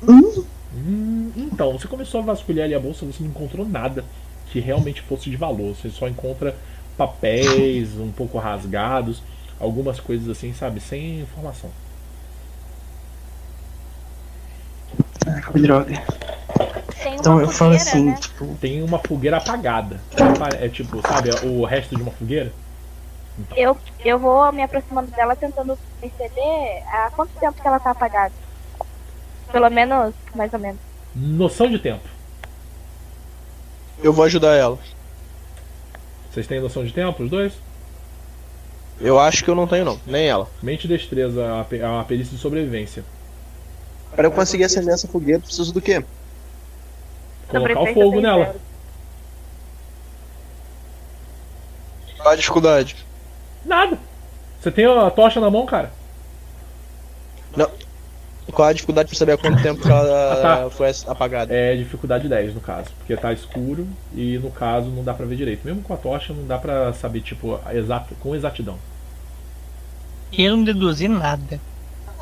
Hum, 0.08 0.46
Hum, 0.76 1.32
então. 1.36 1.50
Então, 1.52 1.72
você 1.74 1.88
começou 1.88 2.22
a 2.22 2.24
vasculhar 2.24 2.66
ali 2.66 2.76
a 2.76 2.80
bolsa, 2.80 3.06
você 3.06 3.24
não 3.24 3.30
encontrou 3.30 3.68
nada 3.68 4.06
que 4.52 4.60
realmente 4.60 5.02
fosse 5.02 5.30
de 5.30 5.36
valor. 5.36 5.76
Você 5.76 5.90
só 5.90 6.08
encontra 6.08 6.56
papéis 7.00 7.98
um 7.98 8.12
pouco 8.12 8.38
rasgados, 8.38 9.24
algumas 9.58 10.02
coisas 10.02 10.28
assim, 10.28 10.54
sabe, 10.54 10.82
sem 10.82 11.22
informação. 11.22 11.70
Ah, 15.26 15.42
que 15.52 15.60
droga. 15.62 16.04
Tem 17.02 17.20
uma 17.20 17.20
Então 17.20 17.40
eu 17.40 17.48
falo 17.50 17.72
fogueira, 17.72 17.76
assim, 17.78 18.06
né? 18.06 18.18
tipo, 18.20 18.58
Tem 18.60 18.84
uma 18.84 19.00
fogueira 19.00 19.38
apagada. 19.38 20.02
É 20.60 20.68
tipo, 20.68 21.02
sabe, 21.02 21.30
o 21.46 21.64
resto 21.64 21.96
de 21.96 22.02
uma 22.02 22.12
fogueira? 22.12 22.52
Eu, 23.56 23.78
eu 24.04 24.20
vou 24.20 24.52
me 24.52 24.62
aproximando 24.62 25.10
dela 25.12 25.36
tentando 25.36 25.78
perceber 26.02 26.84
há 26.88 27.10
quanto 27.16 27.32
tempo 27.40 27.62
que 27.62 27.68
ela 27.68 27.80
tá 27.80 27.92
apagada. 27.92 28.34
Pelo 29.52 29.70
menos, 29.70 30.14
mais 30.36 30.52
ou 30.54 30.60
menos. 30.60 30.82
Noção 31.16 31.70
de 31.70 31.80
tempo. 31.80 32.08
Eu 34.04 34.12
vou 34.14 34.26
ajudar 34.26 34.56
ela. 34.56 34.78
Vocês 36.32 36.48
têm 36.48 36.60
noção 36.60 36.84
de 36.84 36.94
tempo, 36.94 37.24
os 37.24 37.30
dois? 37.30 37.54
Eu 39.02 39.20
acho 39.20 39.44
que 39.44 39.50
eu 39.50 39.56
não 39.56 39.68
tenho, 39.68 39.86
não. 39.86 40.00
Nem 40.06 40.28
ela. 40.28 40.48
Mente 40.62 40.86
e 40.86 40.88
destreza, 40.88 41.46
a 41.46 41.62
a 42.02 42.04
perícia 42.04 42.36
de 42.36 42.42
sobrevivência. 42.42 43.04
Pra 44.16 44.28
eu 44.28 44.32
conseguir 44.32 44.66
acender 44.66 44.94
essa 44.94 45.08
fogueira, 45.08 45.38
eu 45.38 45.42
preciso 45.44 45.74
do 45.74 45.82
quê? 45.82 46.04
Colocar 47.48 47.82
o 47.82 47.94
fogo 47.94 48.22
nela. 48.22 48.56
Qual 52.18 52.34
a 52.34 52.36
dificuldade? 52.36 52.96
Nada. 53.66 53.98
Você 54.60 54.72
tem 54.72 54.86
a 54.86 55.10
tocha 55.10 55.40
na 55.40 55.50
mão, 55.50 55.66
cara? 55.66 55.92
Qual 58.52 58.68
a 58.68 58.74
dificuldade 58.74 59.10
pra 59.10 59.18
saber 59.18 59.34
há 59.34 59.38
quanto 59.38 59.62
tempo 59.62 59.82
que 59.82 59.88
ela 59.90 60.34
Ah, 60.34 60.64
tá. 60.64 60.70
foi 60.70 60.92
apagada? 61.08 61.54
É 61.54 61.76
dificuldade 61.76 62.28
10 62.28 62.56
no 62.56 62.62
caso, 62.62 62.90
porque 62.98 63.16
tá 63.16 63.32
escuro 63.32 63.88
e 64.14 64.38
no 64.40 64.50
caso 64.52 64.88
não 64.90 65.04
dá 65.04 65.14
pra 65.14 65.26
ver 65.26 65.36
direito. 65.36 65.66
Mesmo 65.66 65.82
com 65.82 65.94
a 65.94 65.98
tocha 65.98 66.34
não 66.34 66.46
dá 66.46 66.58
pra 66.58 66.92
saber 66.94 67.22
tipo 67.22 67.60
exato, 67.72 68.16
com 68.16 68.36
exatidão. 68.36 68.78
Eu 70.32 70.58
não 70.58 70.64
deduzi 70.64 71.08
nada. 71.08 71.60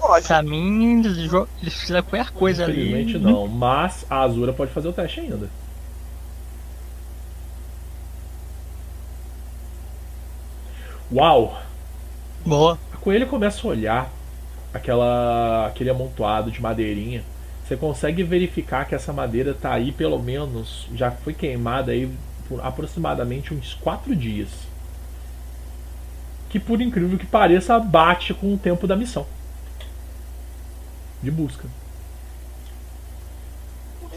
Lógico. 0.01 0.27
Pra 0.27 0.41
mim, 0.41 0.99
eles, 0.99 1.17
eles 1.61 1.73
fizeram 1.73 2.03
qualquer 2.03 2.31
coisa 2.31 2.63
ali. 2.65 2.89
Infelizmente 2.89 3.17
não, 3.17 3.47
mas 3.47 4.05
a 4.09 4.21
Azura 4.21 4.53
pode 4.53 4.71
fazer 4.71 4.87
o 4.87 4.93
teste 4.93 5.19
ainda. 5.21 5.49
Uau! 11.11 11.57
Boa. 12.45 12.77
A 12.93 12.97
coelha 12.97 13.25
começa 13.25 13.65
a 13.65 13.69
olhar 13.69 14.11
aquela, 14.73 15.67
aquele 15.67 15.89
amontoado 15.89 16.51
de 16.51 16.61
madeirinha. 16.61 17.23
Você 17.65 17.75
consegue 17.75 18.23
verificar 18.23 18.87
que 18.87 18.95
essa 18.95 19.11
madeira 19.11 19.53
tá 19.53 19.73
aí 19.73 19.91
pelo 19.91 20.19
menos, 20.19 20.87
já 20.95 21.11
foi 21.11 21.33
queimada 21.33 21.91
aí 21.91 22.09
por 22.47 22.65
aproximadamente 22.65 23.53
uns 23.53 23.73
4 23.73 24.15
dias. 24.15 24.49
Que 26.49 26.59
por 26.59 26.81
incrível 26.81 27.17
que 27.17 27.25
pareça, 27.25 27.77
bate 27.77 28.33
com 28.33 28.53
o 28.53 28.57
tempo 28.57 28.87
da 28.87 28.95
missão. 28.95 29.25
De 31.21 31.29
busca. 31.29 31.67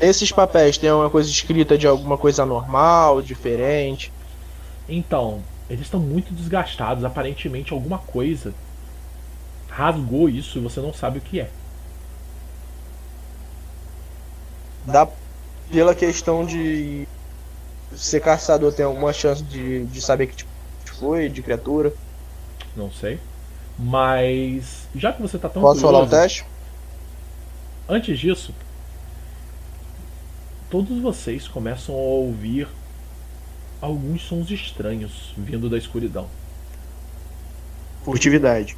Esses 0.01 0.31
papéis 0.31 0.79
tem 0.79 0.89
alguma 0.89 1.11
coisa 1.11 1.29
escrita 1.29 1.77
de 1.77 1.87
alguma 1.87 2.17
coisa 2.17 2.47
normal, 2.47 3.21
diferente? 3.21 4.13
Então, 4.89 5.43
eles 5.69 5.83
estão 5.83 6.01
muito 6.01 6.33
desgastados. 6.33 7.05
Aparentemente, 7.05 7.73
alguma 7.73 7.99
coisa 7.99 8.55
rasgou 9.81 10.29
isso 10.29 10.59
e 10.59 10.61
você 10.61 10.79
não 10.79 10.93
sabe 10.93 11.19
o 11.19 11.23
que 11.23 11.41
é. 11.41 11.51
Dá 14.85 15.09
pela 15.71 15.95
questão 15.95 16.45
de 16.45 17.09
ser 17.97 18.21
caçador, 18.21 18.73
tem 18.73 18.85
alguma 18.85 19.13
chance 19.13 19.43
de, 19.43 19.87
de 19.87 20.01
saber 20.01 20.27
que 20.27 20.37
tipo 20.37 20.51
foi, 20.99 21.31
de 21.31 21.43
criatura? 21.43 21.95
Não 22.77 22.93
sei. 22.93 23.19
Mas, 23.79 24.87
já 24.95 25.13
que 25.15 25.23
você 25.23 25.39
tá 25.39 25.49
tão 25.49 25.63
Posso 25.63 25.81
rolar 25.81 26.01
o 26.01 26.03
curioso, 26.03 26.23
teste? 26.23 26.45
Antes 27.89 28.19
disso, 28.19 28.55
todos 30.69 30.99
vocês 31.01 31.49
começam 31.49 31.95
a 31.95 31.99
ouvir 31.99 32.69
alguns 33.81 34.23
sons 34.23 34.51
estranhos 34.51 35.33
vindo 35.39 35.71
da 35.71 35.79
escuridão. 35.79 36.29
Furtividade. 38.05 38.77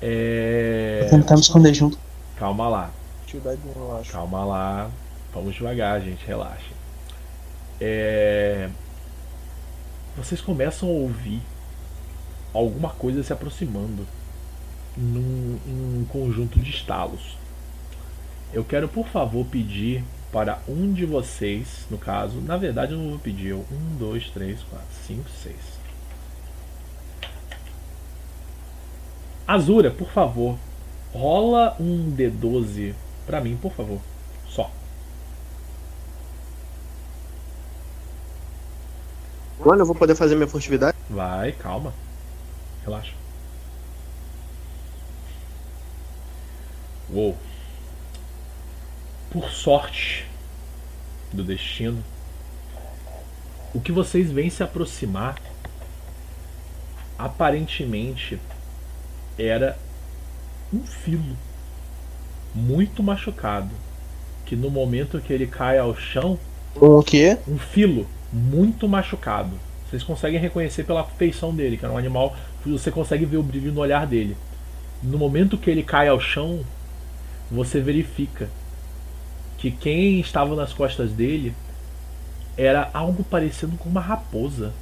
É. 0.00 1.06
tentar 1.10 1.34
me 1.34 1.40
esconder 1.40 1.74
junto. 1.74 1.98
Calma 2.36 2.68
lá, 2.68 2.90
calma 4.10 4.44
lá. 4.44 4.90
Vamos 5.32 5.54
devagar, 5.54 6.00
gente, 6.00 6.24
relaxa. 6.26 6.72
É. 7.80 8.68
Vocês 10.16 10.40
começam 10.40 10.88
a 10.88 10.92
ouvir 10.92 11.42
alguma 12.54 12.90
coisa 12.90 13.22
se 13.22 13.32
aproximando 13.32 14.06
num, 14.96 15.58
em 15.66 16.00
um 16.00 16.04
conjunto 16.06 16.58
de 16.58 16.70
estalos. 16.70 17.36
Eu 18.52 18.64
quero, 18.64 18.88
por 18.88 19.06
favor, 19.08 19.44
pedir 19.46 20.02
para 20.32 20.58
um 20.68 20.92
de 20.92 21.04
vocês, 21.04 21.86
no 21.90 21.98
caso, 21.98 22.40
na 22.40 22.56
verdade 22.56 22.92
eu 22.92 22.98
não 22.98 23.10
vou 23.10 23.18
pedir, 23.18 23.54
um, 23.54 23.96
dois, 23.98 24.30
três, 24.30 24.62
quatro, 24.62 24.86
cinco, 25.06 25.28
seis. 25.42 25.75
Azura, 29.46 29.90
por 29.90 30.10
favor, 30.10 30.58
rola 31.12 31.76
um 31.78 32.10
D12 32.10 32.94
pra 33.24 33.40
mim, 33.40 33.56
por 33.56 33.72
favor. 33.72 34.00
Só. 34.48 34.70
Quando 39.58 39.80
eu 39.80 39.86
vou 39.86 39.94
poder 39.94 40.14
fazer 40.14 40.34
minha 40.34 40.48
furtividade? 40.48 40.96
Vai, 41.08 41.52
calma. 41.52 41.94
Relaxa. 42.84 43.12
Uou. 47.12 47.36
Por 49.30 49.48
sorte 49.50 50.26
do 51.32 51.44
destino, 51.44 52.02
o 53.72 53.80
que 53.80 53.92
vocês 53.92 54.30
veem 54.30 54.50
se 54.50 54.62
aproximar 54.62 55.36
aparentemente 57.18 58.40
era 59.38 59.76
um 60.72 60.80
filo 60.80 61.36
muito 62.54 63.02
machucado 63.02 63.70
que 64.44 64.56
no 64.56 64.70
momento 64.70 65.20
que 65.20 65.32
ele 65.32 65.46
cai 65.46 65.78
ao 65.78 65.94
chão 65.96 66.38
Um 66.80 66.98
o 66.98 67.02
quê? 67.02 67.36
um 67.48 67.58
filo 67.58 68.06
muito 68.32 68.88
machucado. 68.88 69.58
Vocês 69.88 70.02
conseguem 70.02 70.38
reconhecer 70.40 70.84
pela 70.84 71.04
feição 71.04 71.54
dele, 71.54 71.76
que 71.76 71.84
era 71.84 71.94
um 71.94 71.98
animal. 71.98 72.36
Você 72.64 72.90
consegue 72.90 73.24
ver 73.24 73.36
o 73.36 73.42
brilho 73.42 73.72
no 73.72 73.80
olhar 73.80 74.06
dele. 74.06 74.36
No 75.02 75.16
momento 75.18 75.56
que 75.58 75.70
ele 75.70 75.82
cai 75.82 76.08
ao 76.08 76.20
chão, 76.20 76.60
você 77.50 77.80
verifica 77.80 78.48
que 79.58 79.70
quem 79.70 80.18
estava 80.20 80.54
nas 80.56 80.72
costas 80.72 81.12
dele 81.12 81.54
era 82.56 82.90
algo 82.92 83.22
parecido 83.24 83.76
com 83.76 83.88
uma 83.88 84.00
raposa. 84.00 84.72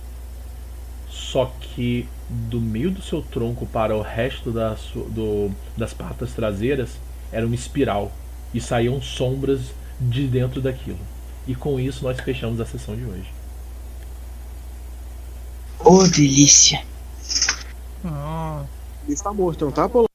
Só 1.14 1.46
que 1.60 2.08
do 2.28 2.60
meio 2.60 2.90
do 2.90 3.00
seu 3.00 3.22
tronco 3.22 3.66
para 3.66 3.96
o 3.96 4.02
resto 4.02 4.50
da 4.50 4.76
su- 4.76 5.08
do- 5.10 5.50
das 5.76 5.94
patas 5.94 6.32
traseiras 6.32 6.90
era 7.30 7.46
uma 7.46 7.54
espiral 7.54 8.10
e 8.52 8.60
saíam 8.60 9.00
sombras 9.00 9.60
de 10.00 10.26
dentro 10.26 10.60
daquilo. 10.60 10.98
E 11.46 11.54
com 11.54 11.78
isso 11.78 12.02
nós 12.02 12.18
fechamos 12.20 12.60
a 12.60 12.66
sessão 12.66 12.96
de 12.96 13.04
hoje. 13.04 13.32
Ô, 15.78 16.02
delícia. 16.08 16.82
Hum. 18.04 18.66
Ele 19.04 19.12
está 19.14 19.32
morto, 19.32 19.64
não 19.66 19.72
tá, 19.72 19.84
Apolo? 19.84 20.08